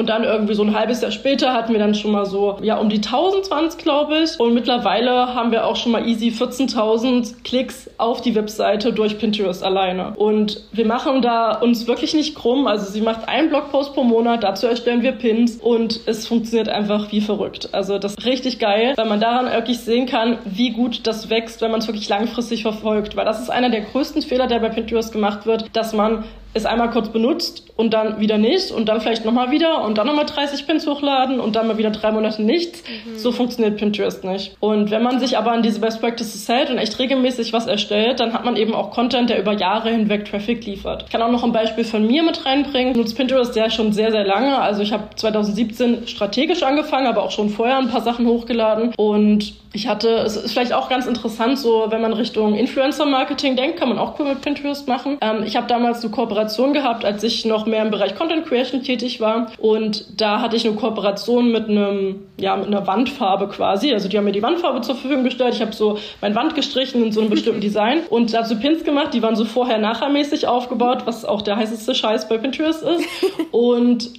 und 0.00 0.08
dann 0.08 0.24
irgendwie 0.24 0.54
so 0.54 0.62
ein 0.62 0.74
halbes 0.74 1.02
Jahr 1.02 1.10
später 1.12 1.52
hatten 1.52 1.72
wir 1.72 1.78
dann 1.78 1.94
schon 1.94 2.10
mal 2.10 2.24
so, 2.24 2.56
ja, 2.62 2.78
um 2.78 2.88
die 2.88 2.96
1020, 2.96 3.82
glaube 3.82 4.18
ich. 4.18 4.40
Und 4.40 4.54
mittlerweile 4.54 5.34
haben 5.34 5.52
wir 5.52 5.66
auch 5.66 5.76
schon 5.76 5.92
mal 5.92 6.08
easy 6.08 6.28
14.000 6.28 7.42
Klicks 7.44 7.90
auf 7.98 8.22
die 8.22 8.34
Webseite 8.34 8.92
durch 8.92 9.18
Pinterest 9.18 9.62
alleine. 9.62 10.14
Und 10.16 10.64
wir 10.72 10.86
machen 10.86 11.20
da 11.20 11.52
uns 11.52 11.86
wirklich 11.86 12.14
nicht 12.14 12.34
krumm. 12.34 12.66
Also 12.66 12.90
sie 12.90 13.02
macht 13.02 13.28
einen 13.28 13.50
Blogpost 13.50 13.94
pro 13.94 14.02
Monat, 14.02 14.42
dazu 14.42 14.66
erstellen 14.66 15.02
wir 15.02 15.12
Pins 15.12 15.56
und 15.56 16.00
es 16.06 16.26
funktioniert 16.26 16.70
einfach 16.70 17.12
wie 17.12 17.20
verrückt. 17.20 17.68
Also 17.72 17.98
das 17.98 18.14
ist 18.14 18.24
richtig 18.24 18.58
geil, 18.58 18.94
weil 18.96 19.06
man 19.06 19.20
daran 19.20 19.52
wirklich 19.52 19.80
sehen 19.80 20.06
kann, 20.06 20.38
wie 20.46 20.70
gut 20.70 21.06
das 21.06 21.28
wächst, 21.28 21.60
wenn 21.60 21.70
man 21.70 21.80
es 21.80 21.86
wirklich 21.86 22.08
langfristig 22.08 22.62
verfolgt. 22.62 23.16
Weil 23.16 23.26
das 23.26 23.40
ist 23.40 23.50
einer 23.50 23.68
der 23.68 23.82
größten 23.82 24.22
Fehler, 24.22 24.46
der 24.46 24.60
bei 24.60 24.70
Pinterest 24.70 25.12
gemacht 25.12 25.44
wird, 25.44 25.66
dass 25.74 25.92
man 25.92 26.24
es 26.52 26.66
einmal 26.66 26.90
kurz 26.90 27.08
benutzt 27.08 27.64
und 27.76 27.94
dann 27.94 28.20
wieder 28.20 28.38
nicht 28.38 28.72
und 28.72 28.88
dann 28.88 29.00
vielleicht 29.00 29.24
nochmal 29.24 29.50
wieder 29.50 29.84
und 29.84 29.98
dann 29.98 30.06
nochmal 30.06 30.26
30 30.26 30.66
Pins 30.66 30.86
hochladen 30.86 31.38
und 31.38 31.54
dann 31.54 31.68
mal 31.68 31.78
wieder 31.78 31.90
drei 31.90 32.10
Monate 32.10 32.42
nichts. 32.42 32.82
Mhm. 32.82 33.18
So 33.18 33.30
funktioniert 33.30 33.76
Pinterest 33.78 34.24
nicht. 34.24 34.56
Und 34.60 34.90
wenn 34.90 35.02
man 35.02 35.20
sich 35.20 35.38
aber 35.38 35.52
an 35.52 35.62
diese 35.62 35.80
Best 35.80 36.00
Practices 36.00 36.48
hält 36.48 36.70
und 36.70 36.78
echt 36.78 36.98
regelmäßig 36.98 37.52
was 37.52 37.66
erstellt, 37.66 38.20
dann 38.20 38.32
hat 38.32 38.44
man 38.44 38.56
eben 38.56 38.74
auch 38.74 38.90
Content, 38.90 39.30
der 39.30 39.38
über 39.38 39.52
Jahre 39.52 39.90
hinweg 39.90 40.24
Traffic 40.24 40.64
liefert. 40.66 41.04
Ich 41.04 41.10
kann 41.10 41.22
auch 41.22 41.30
noch 41.30 41.44
ein 41.44 41.52
Beispiel 41.52 41.84
von 41.84 42.06
mir 42.06 42.22
mit 42.22 42.44
reinbringen. 42.44 42.92
Ich 42.92 42.96
nutze 42.96 43.14
Pinterest 43.14 43.54
ja 43.54 43.70
schon 43.70 43.92
sehr, 43.92 44.10
sehr 44.10 44.24
lange. 44.24 44.58
Also 44.58 44.82
ich 44.82 44.92
habe 44.92 45.04
2017 45.14 46.08
strategisch 46.08 46.62
angefangen, 46.62 47.06
aber 47.06 47.22
auch 47.22 47.30
schon 47.30 47.48
vorher 47.48 47.78
ein 47.78 47.88
paar 47.88 48.02
Sachen 48.02 48.26
hochgeladen 48.26 48.92
und 48.96 49.54
ich 49.72 49.86
hatte, 49.86 50.08
es 50.08 50.36
ist 50.36 50.50
vielleicht 50.52 50.72
auch 50.72 50.88
ganz 50.88 51.06
interessant, 51.06 51.56
so 51.56 51.86
wenn 51.90 52.00
man 52.00 52.12
Richtung 52.12 52.56
Influencer-Marketing 52.56 53.54
denkt, 53.54 53.78
kann 53.78 53.88
man 53.88 53.98
auch 53.98 54.18
cool 54.18 54.26
mit 54.26 54.40
Pinterest 54.40 54.88
machen. 54.88 55.18
Ähm, 55.20 55.44
ich 55.44 55.56
habe 55.56 55.68
damals 55.68 56.02
eine 56.02 56.10
Kooperation 56.10 56.39
gehabt, 56.72 57.04
als 57.04 57.22
ich 57.22 57.44
noch 57.44 57.66
mehr 57.66 57.82
im 57.82 57.90
Bereich 57.90 58.14
Content 58.14 58.46
Creation 58.46 58.82
tätig 58.82 59.20
war. 59.20 59.52
Und 59.58 60.20
da 60.20 60.40
hatte 60.40 60.56
ich 60.56 60.66
eine 60.66 60.76
Kooperation 60.76 61.50
mit 61.52 61.68
einem, 61.68 62.26
ja, 62.38 62.56
mit 62.56 62.66
einer 62.66 62.86
Wandfarbe 62.86 63.48
quasi. 63.48 63.92
Also 63.92 64.08
die 64.08 64.16
haben 64.16 64.24
mir 64.24 64.32
die 64.32 64.42
Wandfarbe 64.42 64.80
zur 64.80 64.94
Verfügung 64.94 65.24
gestellt. 65.24 65.54
Ich 65.54 65.60
habe 65.60 65.72
so 65.72 65.98
mein 66.20 66.34
Wand 66.34 66.54
gestrichen 66.54 67.02
in 67.02 67.12
so 67.12 67.20
einem 67.20 67.30
bestimmten 67.30 67.60
Design 67.60 68.00
und 68.08 68.32
dazu 68.32 68.58
Pins 68.58 68.84
gemacht. 68.84 69.14
Die 69.14 69.22
waren 69.22 69.36
so 69.36 69.44
vorher-nachher-mäßig 69.44 70.46
aufgebaut, 70.46 71.02
was 71.04 71.24
auch 71.24 71.42
der 71.42 71.56
heißeste 71.56 71.94
Scheiß 71.94 72.28
bei 72.28 72.38
Pinterest 72.38 72.82
ist. 72.82 73.04
Und 73.50 74.10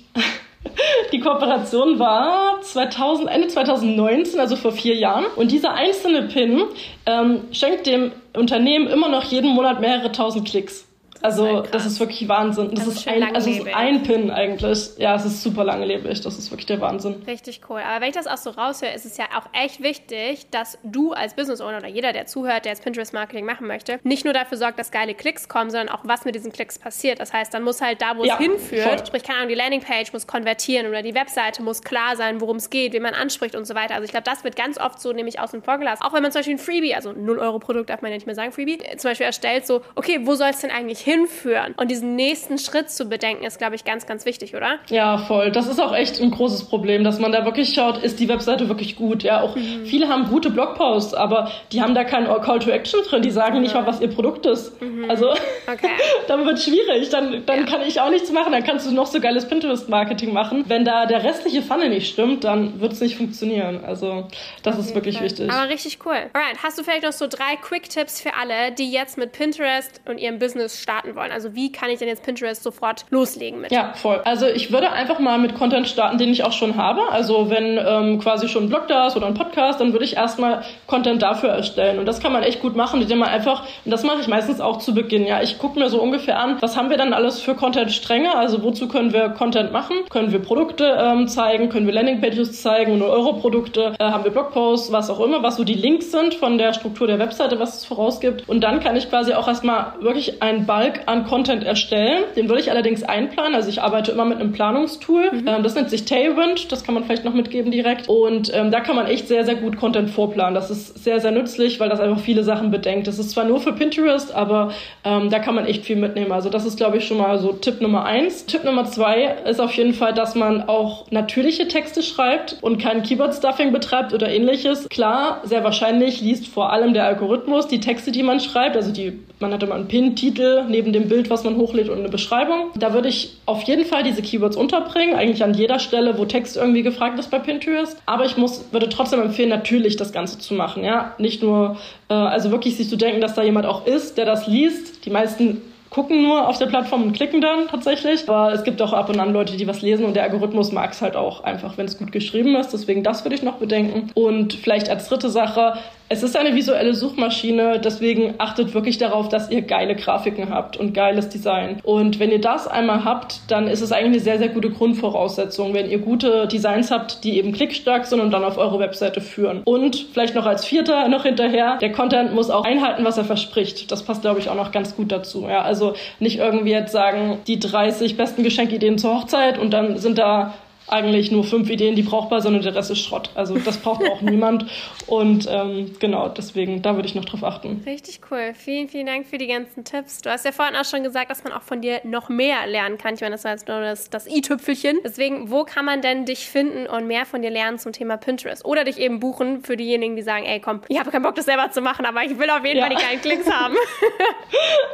die 1.12 1.20
Kooperation 1.20 2.00
war 2.00 2.62
2000, 2.62 3.30
Ende 3.30 3.48
2019, 3.48 4.40
also 4.40 4.56
vor 4.56 4.72
vier 4.72 4.96
Jahren. 4.96 5.26
Und 5.36 5.52
dieser 5.52 5.74
einzelne 5.74 6.24
Pin 6.24 6.64
ähm, 7.06 7.42
schenkt 7.52 7.88
dem 7.88 8.12
Unternehmen 8.36 8.88
immer 8.88 9.10
noch 9.10 9.24
jeden 9.24 9.50
Monat 9.50 9.82
mehrere 9.82 10.12
tausend 10.12 10.48
Klicks. 10.48 10.88
Also 11.22 11.62
das 11.62 11.86
ist 11.86 12.00
wirklich 12.00 12.28
Wahnsinn. 12.28 12.72
Das, 12.74 12.86
das 12.86 12.96
ist, 12.96 13.08
ein, 13.08 13.36
also 13.36 13.50
ist 13.50 13.68
ein 13.74 14.04
Pin 14.04 14.32
eigentlich. 14.32 14.98
Ja, 14.98 15.16
es 15.16 15.26
ist 15.26 15.44
super 15.44 15.64
langlebig. 15.64 16.22
Das 16.22 16.38
ist 16.38 16.52
wirklich 16.52 16.66
der 16.66 16.82
Wahnsinn. 16.82 17.22
Richtig 17.28 17.62
cool. 17.70 17.82
Aber 17.82 18.02
wenn 18.02 18.10
ich 18.10 18.16
das 18.16 18.28
auch 18.28 18.38
so 18.38 18.52
raushöre, 18.52 18.94
ist 18.94 19.06
es 19.06 19.18
ja 19.18 19.26
auch 19.38 19.48
echt 19.54 19.82
wichtig, 19.82 20.48
dass 20.52 20.78
du 20.84 21.14
als 21.14 21.36
Business 21.36 21.62
Owner 21.62 21.78
oder 21.78 21.88
jeder, 21.88 22.14
der 22.14 22.26
zuhört, 22.26 22.66
der 22.66 22.72
jetzt 22.74 22.84
Pinterest 22.84 23.14
Marketing 23.14 23.46
machen 23.46 23.68
möchte, 23.68 24.00
nicht 24.04 24.26
nur 24.26 24.34
dafür 24.34 24.58
sorgt, 24.58 24.80
dass 24.80 24.92
geile 24.92 25.14
Klicks 25.14 25.48
kommen, 25.48 25.70
sondern 25.70 25.90
auch 25.90 26.02
was 26.04 26.26
mit 26.26 26.36
diesen 26.36 26.52
Klicks 26.52 26.80
passiert. 26.80 27.20
Das 27.20 27.34
heißt, 27.34 27.54
dann 27.54 27.64
muss 27.64 27.82
halt 27.82 28.02
da, 28.02 28.18
wo 28.18 28.24
ja, 28.24 28.36
es 28.36 28.40
hinführt, 28.40 28.84
voll. 28.84 29.06
sprich 29.08 29.24
keine 29.24 29.40
Ahnung, 29.40 29.50
die 29.50 29.56
Landingpage 29.56 30.14
muss 30.14 30.28
konvertieren 30.28 30.88
oder 30.88 31.02
die 31.02 31.14
Webseite 31.14 31.62
muss 31.62 31.82
klar 31.82 32.16
sein, 32.16 32.42
worum 32.42 32.58
es 32.58 32.70
geht, 32.70 32.94
wen 32.94 33.04
man 33.04 33.14
anspricht 33.14 33.56
und 33.56 33.66
so 33.66 33.76
weiter. 33.76 33.96
Also 33.96 34.06
ich 34.06 34.12
glaube, 34.12 34.26
das 34.26 34.44
wird 34.44 34.56
ganz 34.56 34.80
oft 34.80 35.00
so 35.00 35.12
nämlich 35.12 35.40
außen 35.40 35.62
vor 35.62 35.78
gelassen. 35.78 36.04
Auch 36.04 36.14
wenn 36.14 36.24
man 36.24 36.32
zum 36.32 36.40
Beispiel 36.40 36.56
ein 36.56 36.60
Freebie, 36.60 36.96
also 36.96 37.12
0 37.12 37.40
Euro 37.40 37.60
Produkt 37.60 37.90
darf 37.90 38.02
man 38.02 38.12
ja 38.12 38.18
nicht 38.18 38.26
mehr 38.26 38.36
sagen, 38.36 38.52
Freebie, 38.52 38.80
zum 38.98 39.10
Beispiel 39.10 39.26
erstellt, 39.26 39.68
so, 39.68 39.82
okay, 39.96 40.20
wo 40.24 40.36
soll 40.36 40.50
es 40.50 40.60
denn 40.60 40.72
eigentlich 40.72 41.00
hinführen? 41.12 41.52
führen. 41.52 41.74
Und 41.78 41.92
diesen 41.92 42.16
nächsten 42.16 42.58
Schritt 42.58 42.90
zu 42.90 43.06
bedenken, 43.06 43.46
ist, 43.46 43.58
glaube 43.58 43.76
ich, 43.76 43.84
ganz, 43.84 44.06
ganz 44.06 44.26
wichtig, 44.26 44.56
oder? 44.56 44.80
Ja, 44.90 45.18
voll. 45.18 45.52
Das 45.52 45.68
ist 45.68 45.80
auch 45.80 45.94
echt 45.94 46.22
ein 46.22 46.32
großes 46.32 46.66
Problem, 46.66 47.04
dass 47.04 47.20
man 47.20 47.32
da 47.32 47.46
wirklich 47.46 47.74
schaut, 47.74 47.98
ist 48.04 48.20
die 48.20 48.30
Webseite 48.30 48.70
wirklich 48.70 48.96
gut? 48.96 49.24
Ja, 49.24 49.42
auch 49.42 49.56
mhm. 49.56 49.86
viele 49.86 50.08
haben 50.08 50.30
gute 50.30 50.50
Blogposts, 50.50 51.14
aber 51.14 51.52
die 51.72 51.82
haben 51.82 51.96
da 51.96 52.04
keinen 52.04 52.28
Call 52.42 52.60
to 52.60 52.70
Action 52.70 53.02
drin. 53.08 53.22
Die 53.22 53.32
sagen 53.32 53.56
mhm. 53.56 53.64
nicht 53.64 53.74
mal, 53.74 53.86
was 53.86 54.00
ihr 54.02 54.10
Produkt 54.10 54.46
ist. 54.46 54.82
Mhm. 54.82 55.10
Also, 55.10 55.32
okay. 55.32 55.90
dann 56.28 56.46
wird 56.46 56.58
es 56.58 56.66
schwierig. 56.66 57.10
Dann, 57.10 57.46
dann 57.46 57.60
ja. 57.62 57.66
kann 57.66 57.82
ich 57.82 58.00
auch 58.00 58.10
nichts 58.10 58.32
machen. 58.32 58.52
Dann 58.52 58.64
kannst 58.64 58.88
du 58.88 58.94
noch 58.94 59.08
so 59.08 59.20
geiles 59.20 59.48
Pinterest-Marketing 59.48 60.34
machen. 60.34 60.66
Wenn 60.68 60.86
da 60.86 61.06
der 61.06 61.24
restliche 61.24 61.62
Funnel 61.62 61.90
nicht 61.90 62.12
stimmt, 62.12 62.44
dann 62.44 62.80
wird 62.80 62.94
es 62.94 63.02
nicht 63.02 63.18
funktionieren. 63.18 63.84
Also, 63.86 64.28
das 64.64 64.78
ist 64.78 64.96
wirklich 64.96 65.18
Fall. 65.18 65.26
wichtig. 65.26 65.50
Aber 65.52 65.70
richtig 65.70 66.00
cool. 66.06 66.30
Alright, 66.34 66.64
hast 66.64 66.78
du 66.78 66.84
vielleicht 66.84 67.04
noch 67.04 67.12
so 67.12 67.28
drei 67.28 67.56
Quick-Tipps 67.56 68.22
für 68.22 68.36
alle, 68.36 68.72
die 68.72 68.92
jetzt 68.92 69.18
mit 69.18 69.32
Pinterest 69.32 70.02
und 70.06 70.18
ihrem 70.18 70.40
Business 70.40 70.82
starten 70.82 71.01
wollen? 71.16 71.32
Also, 71.32 71.56
wie 71.56 71.72
kann 71.72 71.90
ich 71.90 72.00
denn 72.00 72.08
jetzt 72.08 72.24
Pinterest 72.24 72.64
sofort 72.64 73.06
loslegen 73.10 73.62
mit? 73.62 73.72
Ja, 73.72 73.94
voll. 73.94 74.22
Also 74.24 74.48
ich 74.48 74.72
würde 74.72 74.92
einfach 74.92 75.20
mal 75.20 75.38
mit 75.38 75.56
Content 75.56 75.88
starten, 75.88 76.18
den 76.18 76.30
ich 76.30 76.44
auch 76.44 76.52
schon 76.52 76.76
habe. 76.78 77.02
Also 77.12 77.50
wenn 77.50 77.78
ähm, 77.78 78.20
quasi 78.20 78.48
schon 78.48 78.66
ein 78.66 78.70
Blog 78.70 78.88
da 78.88 79.08
ist 79.08 79.16
oder 79.16 79.28
ein 79.28 79.34
Podcast, 79.34 79.82
dann 79.82 79.92
würde 79.92 80.06
ich 80.06 80.16
erstmal 80.16 80.64
Content 80.88 81.22
dafür 81.22 81.50
erstellen. 81.50 82.00
Und 82.00 82.06
das 82.06 82.20
kann 82.20 82.32
man 82.32 82.44
echt 82.44 82.62
gut 82.62 82.76
machen, 82.76 83.02
indem 83.02 83.20
man 83.20 83.30
einfach, 83.30 83.64
und 83.86 83.92
das 83.92 84.04
mache 84.04 84.22
ich 84.22 84.28
meistens 84.28 84.62
auch 84.62 84.78
zu 84.78 84.94
Beginn, 84.94 85.26
ja, 85.26 85.42
ich 85.42 85.58
gucke 85.58 85.80
mir 85.80 85.90
so 85.90 86.02
ungefähr 86.02 86.40
an, 86.40 86.58
was 86.62 86.78
haben 86.78 86.90
wir 86.90 86.98
dann 86.98 87.14
alles 87.14 87.42
für 87.42 87.56
Content-Stränge, 87.56 88.36
also 88.36 88.64
wozu 88.64 88.88
können 88.88 89.14
wir 89.14 89.30
Content 89.30 89.72
machen? 89.72 89.98
Können 90.10 90.32
wir 90.32 90.40
Produkte 90.40 90.98
ähm, 91.00 91.28
zeigen, 91.28 91.70
können 91.70 91.88
wir 91.88 91.94
Landingpages 91.94 92.62
zeigen, 92.62 92.98
nur 92.98 93.10
Euro-Produkte, 93.10 93.94
äh, 94.00 94.04
haben 94.04 94.24
wir 94.24 94.32
Blogposts, 94.32 94.92
was 94.92 95.10
auch 95.10 95.20
immer, 95.20 95.44
was 95.44 95.58
so 95.58 95.64
die 95.64 95.74
Links 95.74 96.12
sind 96.12 96.34
von 96.36 96.58
der 96.58 96.74
Struktur 96.74 97.08
der 97.08 97.20
Webseite, 97.20 97.60
was 97.60 97.78
es 97.78 97.86
vorausgibt. 97.86 98.48
Und 98.48 98.62
dann 98.62 98.80
kann 98.80 98.96
ich 98.96 99.10
quasi 99.10 99.34
auch 99.34 99.48
erstmal 99.48 99.94
wirklich 100.00 100.42
einen 100.42 100.66
Bulk 100.92 101.02
an 101.08 101.26
Content 101.26 101.64
erstellen. 101.64 102.24
Den 102.36 102.50
würde 102.50 102.62
ich 102.62 102.72
allerdings 102.72 103.04
einplanen. 103.04 103.56
Also 103.56 103.70
ich 103.70 103.82
arbeite 103.82 104.12
immer 104.12 104.26
mit 104.26 104.40
einem 104.40 104.52
Planungstool. 104.52 105.32
Mhm. 105.32 105.48
Ähm, 105.48 105.64
das 105.64 105.76
nennt 105.76 105.90
sich 105.90 106.06
Tailwind. 106.06 106.72
Das 106.72 106.84
kann 106.84 106.94
man 106.94 107.04
vielleicht 107.04 107.26
noch 107.26 107.34
mitgeben 107.34 107.72
direkt. 107.72 108.10
Und 108.10 108.52
ähm, 108.54 108.72
da 108.72 108.80
kann 108.80 108.96
man 108.96 109.08
echt 109.08 109.28
sehr, 109.28 109.46
sehr 109.46 109.56
gut 109.56 109.78
Content 109.78 110.10
vorplanen. 110.10 110.54
Das 110.54 110.70
ist 110.70 111.04
sehr, 111.04 111.20
sehr 111.20 111.32
nützlich, 111.32 111.80
weil 111.80 111.90
das 111.90 112.00
einfach 112.00 112.20
viele 112.20 112.44
Sachen 112.44 112.72
bedenkt. 112.72 113.08
Das 113.08 113.20
ist 113.20 113.32
zwar 113.32 113.46
nur 113.46 113.60
für 113.60 113.74
Pinterest, 113.74 114.34
aber 114.34 114.72
ähm, 115.04 115.30
da 115.30 115.40
kann 115.40 115.56
man 115.56 115.66
echt 115.66 115.86
viel 115.86 115.96
mitnehmen. 115.96 116.32
Also 116.32 116.50
das 116.50 116.66
ist, 116.66 116.78
glaube 116.78 116.98
ich, 116.98 117.08
schon 117.08 117.18
mal 117.18 117.38
so 117.40 117.54
Tipp 117.54 117.82
Nummer 117.82 118.06
eins. 118.06 118.46
Tipp 118.46 118.64
Nummer 118.64 118.86
zwei 118.86 119.36
ist 119.46 119.60
auf 119.60 119.74
jeden 119.74 119.94
Fall, 119.94 120.14
dass 120.14 120.36
man 120.36 120.68
auch 120.68 121.10
natürliche 121.12 121.68
Texte 121.68 122.04
schreibt 122.04 122.58
und 122.62 122.80
kein 122.80 123.04
Keyword-Stuffing 123.04 123.72
betreibt 123.72 124.14
oder 124.14 124.30
ähnliches. 124.30 124.90
Klar, 124.90 125.42
sehr 125.44 125.64
wahrscheinlich 125.64 126.22
liest 126.22 126.48
vor 126.48 126.72
allem 126.72 126.94
der 126.94 127.06
Algorithmus 127.06 127.68
die 127.68 127.80
Texte, 127.80 128.12
die 128.12 128.24
man 128.24 128.40
schreibt. 128.40 128.76
Also 128.76 128.92
die, 128.92 129.20
man 129.40 129.54
hat 129.54 129.64
immer 129.64 129.76
einen 129.76 129.88
Pin-Titel 129.88 130.64
neben 130.82 130.94
dem 130.94 131.08
Bild, 131.08 131.30
was 131.30 131.44
man 131.44 131.58
hochlädt 131.58 131.90
und 131.90 132.00
eine 132.00 132.10
Beschreibung. 132.10 132.72
Da 132.76 132.94
würde 132.94 133.08
ich 133.08 133.38
auf 133.46 133.62
jeden 133.64 133.86
Fall 133.86 134.04
diese 134.04 134.22
Keywords 134.22 134.58
unterbringen, 134.58 135.16
eigentlich 135.16 135.44
an 135.44 135.54
jeder 135.54 135.80
Stelle, 135.80 136.18
wo 136.18 136.26
Text 136.26 136.58
irgendwie 136.58 136.82
gefragt 136.82 137.20
ist 137.20 137.30
bei 137.30 137.40
Pinterest. 137.40 138.02
Aber 138.08 138.26
ich 138.26 138.38
muss, 138.38 138.66
würde 138.72 138.90
trotzdem 138.90 139.22
empfehlen, 139.22 139.50
natürlich 139.50 139.96
das 139.96 140.12
Ganze 140.12 140.40
zu 140.40 140.56
machen. 140.56 140.84
Ja, 140.84 141.14
nicht 141.20 141.44
nur, 141.44 141.78
äh, 142.10 142.14
also 142.14 142.52
wirklich 142.52 142.78
sich 142.78 142.90
zu 142.90 142.96
denken, 142.96 143.22
dass 143.22 143.36
da 143.36 143.44
jemand 143.44 143.68
auch 143.68 143.86
ist, 143.86 144.18
der 144.18 144.26
das 144.26 144.48
liest. 144.48 145.06
Die 145.06 145.12
meisten 145.12 145.62
gucken 145.92 146.24
nur 146.24 146.48
auf 146.48 146.58
der 146.58 146.66
Plattform 146.66 147.04
und 147.04 147.14
klicken 147.14 147.40
dann 147.42 147.68
tatsächlich. 147.68 148.28
Aber 148.28 148.52
es 148.54 148.64
gibt 148.64 148.82
auch 148.82 148.94
ab 148.94 149.10
und 149.10 149.20
an 149.20 149.32
Leute, 149.34 149.58
die 149.58 149.68
was 149.68 149.84
lesen 149.84 150.06
und 150.06 150.16
der 150.16 150.24
Algorithmus 150.24 150.72
mag 150.72 150.92
es 150.94 151.02
halt 151.04 151.16
auch 151.16 151.44
einfach, 151.44 151.78
wenn 151.78 151.86
es 151.86 152.00
gut 152.00 152.12
geschrieben 152.12 152.56
ist. 152.56 152.72
Deswegen 152.74 153.04
das 153.04 153.24
würde 153.24 153.36
ich 153.36 153.44
noch 153.44 153.58
bedenken. 153.58 154.10
Und 154.16 154.54
vielleicht 154.54 154.90
als 154.90 155.08
dritte 155.08 155.30
Sache, 155.30 155.74
Es 156.14 156.24
ist 156.24 156.36
eine 156.36 156.56
visuelle 156.56 156.94
Suchmaschine, 156.94 157.80
deswegen 157.80 158.34
achtet 158.38 158.74
wirklich 158.74 158.98
darauf, 158.98 159.30
dass 159.30 159.50
ihr 159.50 159.62
geile 159.62 159.96
Grafiken 159.96 160.50
habt 160.50 160.76
und 160.76 160.94
geiles 160.94 161.30
Design. 161.30 161.78
Und 161.84 162.20
wenn 162.20 162.32
ihr 162.32 162.42
das 162.42 162.68
einmal 162.68 163.06
habt, 163.06 163.40
dann 163.48 163.70
ist 163.70 163.80
es 163.80 163.94
eigentlich 163.94 164.08
eine 164.08 164.20
sehr, 164.20 164.38
sehr 164.38 164.50
gute 164.50 164.72
Grundvoraussetzung, 164.72 165.74
wenn 165.74 165.90
ihr 165.90 166.00
gute 166.00 166.48
Designs 166.48 166.92
habt, 166.92 167.24
die 167.24 167.38
eben 167.38 167.54
klickstark 167.54 168.06
sind 168.06 168.20
und 168.20 168.32
dann 168.32 168.44
auf 168.44 168.58
eure 168.58 168.78
Webseite 168.80 169.22
führen. 169.22 169.62
Und 169.64 170.06
vielleicht 170.12 170.36
noch 170.36 170.46
als 170.46 170.66
vierter 170.66 171.08
noch 171.08 171.24
hinterher, 171.24 171.78
der 171.80 171.94
Content 171.94 172.34
muss 172.36 172.50
auch 172.50 172.66
einhalten, 172.66 173.06
was 173.06 173.18
er 173.18 173.24
verspricht. 173.24 173.90
Das 173.90 174.04
passt, 174.04 174.22
glaube 174.22 174.42
ich, 174.42 174.50
auch 174.50 174.56
noch 174.56 174.74
ganz 174.74 174.98
gut 174.98 175.14
dazu. 175.14 175.46
Ja, 175.48 175.62
also 175.62 175.81
nicht 176.20 176.38
irgendwie 176.40 176.72
jetzt 176.72 176.92
sagen, 176.92 177.40
die 177.48 177.60
30 177.60 178.18
besten 178.18 178.44
Geschenkideen 178.44 178.98
zur 178.98 179.16
Hochzeit 179.16 179.58
und 179.58 179.72
dann 179.72 179.98
sind 179.98 180.18
da 180.18 180.54
eigentlich 180.92 181.32
nur 181.32 181.46
fünf 181.46 181.70
Ideen, 181.70 181.96
die 181.96 182.02
brauchbar 182.04 182.42
sind 182.42 182.54
und 182.54 182.66
der 182.66 182.76
Rest 182.76 182.92
ist 182.92 183.00
Schrott. 183.00 183.30
Also 183.34 183.58
das 183.58 183.78
braucht 183.78 184.04
auch 184.04 184.22
niemand. 184.22 184.66
Und 185.08 185.48
ähm, 185.50 185.96
genau, 186.00 186.28
deswegen, 186.28 186.82
da 186.82 186.96
würde 186.96 187.08
ich 187.08 187.16
noch 187.16 187.24
drauf 187.24 187.44
achten. 187.44 187.82
Richtig 187.86 188.20
cool. 188.30 188.54
Vielen, 188.54 188.90
vielen 188.90 189.06
Dank 189.06 189.26
für 189.26 189.38
die 189.38 189.48
ganzen 189.48 189.86
Tipps. 189.86 190.22
Du 190.22 190.30
hast 190.30 190.44
ja 190.44 190.52
vorhin 190.52 190.76
auch 190.76 190.84
schon 190.84 191.04
gesagt, 191.04 191.32
dass 191.32 191.44
man 191.46 191.54
auch 191.54 191.62
von 191.62 191.82
dir 191.82 192.02
noch 192.04 192.28
mehr 192.28 192.68
lernen 192.68 192.98
kann. 192.98 193.14
Ich 193.14 193.22
meine, 193.22 193.36
das 193.36 193.46
war 193.46 193.52
jetzt 193.52 193.70
nur 193.70 193.80
das, 193.80 194.10
das 194.10 194.28
i-Tüpfelchen. 194.28 195.00
Deswegen, 195.04 195.50
wo 195.50 195.64
kann 195.64 195.86
man 195.86 196.02
denn 196.02 196.26
dich 196.26 196.48
finden 196.48 196.88
und 196.88 197.08
mehr 197.08 197.26
von 197.26 197.42
dir 197.42 197.52
lernen 197.52 197.80
zum 197.80 197.94
Thema 197.94 198.18
Pinterest? 198.18 198.66
Oder 198.66 198.84
dich 198.84 198.98
eben 198.98 199.22
buchen 199.22 199.64
für 199.64 199.78
diejenigen, 199.78 200.18
die 200.18 200.24
sagen, 200.24 200.46
ey, 200.46 200.60
komm, 200.60 200.82
ich 200.90 201.00
habe 201.00 201.10
keinen 201.10 201.24
Bock, 201.24 201.36
das 201.36 201.46
selber 201.46 201.72
zu 201.72 201.82
machen, 201.82 202.06
aber 202.06 202.24
ich 202.24 202.38
will 202.38 202.50
auf 202.50 202.66
jeden 202.66 202.80
ja. 202.80 202.88
Fall 202.88 202.96
die 202.96 203.02
geilen 203.02 203.22
Klicks 203.22 203.50
haben. 203.52 203.76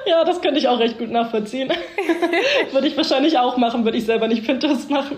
ja, 0.05 0.23
das 0.23 0.41
könnte 0.41 0.59
ich 0.59 0.67
auch 0.67 0.79
recht 0.79 0.99
gut 0.99 1.09
nachvollziehen. 1.09 1.71
würde 2.71 2.87
ich 2.87 2.95
wahrscheinlich 2.95 3.37
auch 3.39 3.57
machen, 3.57 3.83
würde 3.83 3.97
ich 3.97 4.05
selber 4.05 4.27
nicht 4.27 4.45
Pinterest 4.45 4.89
machen. 4.89 5.17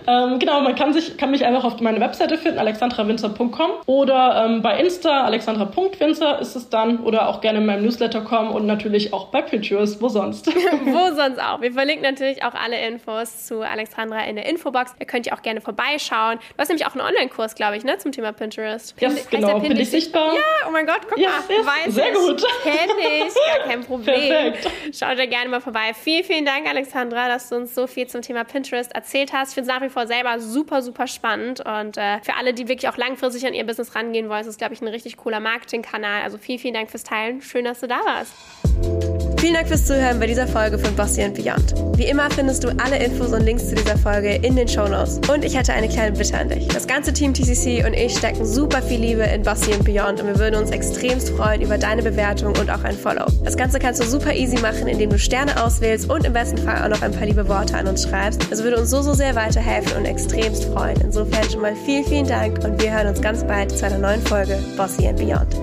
Ähm, 0.08 0.38
genau, 0.38 0.60
man 0.60 0.76
kann, 0.76 0.92
sich, 0.92 1.16
kann 1.16 1.32
mich 1.32 1.44
einfach 1.44 1.64
auf 1.64 1.80
meine 1.80 2.00
Webseite 2.00 2.38
finden, 2.38 2.58
alexandrawinzer.com 2.58 3.70
oder 3.86 4.44
ähm, 4.44 4.62
bei 4.62 4.78
Insta, 4.78 5.24
alexandra.winzer 5.24 6.38
ist 6.38 6.54
es 6.54 6.70
dann 6.70 7.00
oder 7.00 7.28
auch 7.28 7.40
gerne 7.40 7.58
in 7.58 7.66
meinem 7.66 7.82
Newsletter 7.82 8.20
kommen 8.20 8.50
und 8.50 8.66
natürlich 8.66 9.12
auch 9.12 9.28
bei 9.28 9.42
Pinterest, 9.42 10.00
wo 10.00 10.08
sonst. 10.08 10.46
wo 10.84 11.14
sonst 11.14 11.40
auch. 11.40 11.60
Wir 11.60 11.72
verlinken 11.72 12.02
natürlich 12.02 12.44
auch 12.44 12.54
alle 12.54 12.86
Infos 12.86 13.46
zu 13.46 13.62
Alexandra 13.62 14.24
in 14.24 14.36
der 14.36 14.46
Infobox. 14.46 14.94
Ihr 14.98 15.06
könnt 15.06 15.26
ja 15.26 15.34
auch 15.34 15.42
gerne 15.42 15.60
vorbeischauen. 15.60 16.38
Du 16.38 16.58
hast 16.58 16.68
nämlich 16.68 16.86
auch 16.86 16.94
einen 16.94 17.02
Online-Kurs, 17.02 17.54
glaube 17.54 17.76
ich, 17.76 17.84
ne, 17.84 17.98
zum 17.98 18.12
Thema 18.12 18.32
Pinterest. 18.32 18.94
Ja, 19.00 19.08
yes, 19.08 19.28
genau. 19.28 19.58
Bin 19.58 19.76
ich 19.76 19.90
sichtbar? 19.90 20.34
Ja, 20.34 20.68
oh 20.68 20.70
mein 20.70 20.86
Gott, 20.86 21.00
guck 21.08 21.18
yes, 21.18 21.30
mal. 21.48 21.56
Yes, 21.56 21.66
weiß 21.66 21.94
sehr 21.94 22.12
ich. 22.12 22.14
gut. 22.14 22.44
Kenn 22.62 22.90
ich, 22.98 23.34
gar 23.34 23.66
kein 23.66 23.80
Problem. 23.86 24.52
Perfekt. 24.52 24.70
Schaut 24.92 25.18
da 25.18 25.26
gerne 25.26 25.50
mal 25.50 25.60
vorbei. 25.60 25.92
Vielen, 25.94 26.24
vielen 26.24 26.44
Dank, 26.44 26.68
Alexandra, 26.68 27.28
dass 27.28 27.48
du 27.48 27.56
uns 27.56 27.74
so 27.74 27.86
viel 27.86 28.06
zum 28.06 28.22
Thema 28.22 28.44
Pinterest 28.44 28.94
erzählt 28.94 29.32
hast. 29.32 29.50
Ich 29.50 29.56
nach 29.76 29.82
wie 29.86 29.90
vor 29.90 30.06
selber 30.06 30.40
super, 30.40 30.82
super 30.82 31.06
spannend. 31.06 31.60
Und 31.60 31.96
äh, 31.96 32.20
für 32.22 32.34
alle, 32.36 32.54
die 32.54 32.68
wirklich 32.68 32.88
auch 32.88 32.96
langfristig 32.96 33.46
an 33.46 33.54
ihr 33.54 33.66
Business 33.66 33.94
rangehen 33.94 34.28
wollen, 34.28 34.40
ist 34.40 34.46
es, 34.46 34.56
glaube 34.56 34.74
ich, 34.74 34.80
ein 34.80 34.88
richtig 34.88 35.16
cooler 35.16 35.40
Marketingkanal. 35.40 36.22
Also 36.22 36.38
vielen, 36.38 36.58
vielen 36.58 36.74
Dank 36.74 36.90
fürs 36.90 37.04
Teilen. 37.04 37.42
Schön, 37.42 37.64
dass 37.64 37.80
du 37.80 37.86
da 37.86 37.98
warst. 38.04 39.15
Vielen 39.38 39.52
Dank 39.52 39.68
fürs 39.68 39.84
Zuhören 39.84 40.18
bei 40.18 40.26
dieser 40.26 40.46
Folge 40.46 40.78
von 40.78 40.96
Bossy 40.96 41.28
Beyond. 41.28 41.74
Wie 41.98 42.04
immer 42.04 42.30
findest 42.30 42.64
du 42.64 42.68
alle 42.82 42.96
Infos 43.02 43.32
und 43.32 43.42
Links 43.42 43.68
zu 43.68 43.74
dieser 43.74 43.98
Folge 43.98 44.34
in 44.34 44.56
den 44.56 44.66
Show 44.66 44.88
Notes. 44.88 45.20
Und 45.28 45.44
ich 45.44 45.56
hatte 45.56 45.74
eine 45.74 45.88
kleine 45.88 46.16
Bitte 46.16 46.38
an 46.38 46.48
dich. 46.48 46.66
Das 46.68 46.86
ganze 46.86 47.12
Team 47.12 47.34
TCC 47.34 47.84
und 47.86 47.92
ich 47.92 48.16
stecken 48.16 48.46
super 48.46 48.80
viel 48.80 49.00
Liebe 49.00 49.22
in 49.22 49.42
Bossy 49.42 49.72
Beyond 49.76 50.20
und 50.20 50.28
wir 50.28 50.38
würden 50.38 50.56
uns 50.56 50.70
extremst 50.70 51.30
freuen 51.30 51.60
über 51.60 51.76
deine 51.76 52.02
Bewertung 52.02 52.54
und 52.58 52.70
auch 52.70 52.82
ein 52.82 52.96
Follow. 52.96 53.26
Das 53.44 53.56
Ganze 53.56 53.78
kannst 53.78 54.02
du 54.02 54.06
super 54.06 54.34
easy 54.34 54.58
machen, 54.58 54.88
indem 54.88 55.10
du 55.10 55.18
Sterne 55.18 55.62
auswählst 55.62 56.08
und 56.08 56.24
im 56.24 56.32
besten 56.32 56.58
Fall 56.58 56.82
auch 56.82 56.88
noch 56.88 57.02
ein 57.02 57.12
paar 57.12 57.26
liebe 57.26 57.46
Worte 57.46 57.76
an 57.76 57.86
uns 57.86 58.04
schreibst. 58.04 58.50
Das 58.50 58.62
würde 58.62 58.78
uns 58.78 58.90
so, 58.90 59.02
so 59.02 59.12
sehr 59.12 59.34
weiterhelfen 59.34 59.98
und 59.98 60.06
extremst 60.06 60.64
freuen. 60.64 60.98
Insofern 61.02 61.48
schon 61.50 61.60
mal 61.60 61.76
vielen, 61.84 62.04
vielen 62.04 62.26
Dank 62.26 62.64
und 62.64 62.80
wir 62.82 62.92
hören 62.92 63.08
uns 63.08 63.20
ganz 63.20 63.44
bald 63.44 63.70
zu 63.70 63.84
einer 63.84 63.98
neuen 63.98 64.22
Folge 64.22 64.58
Bossy 64.76 65.12
Beyond. 65.12 65.56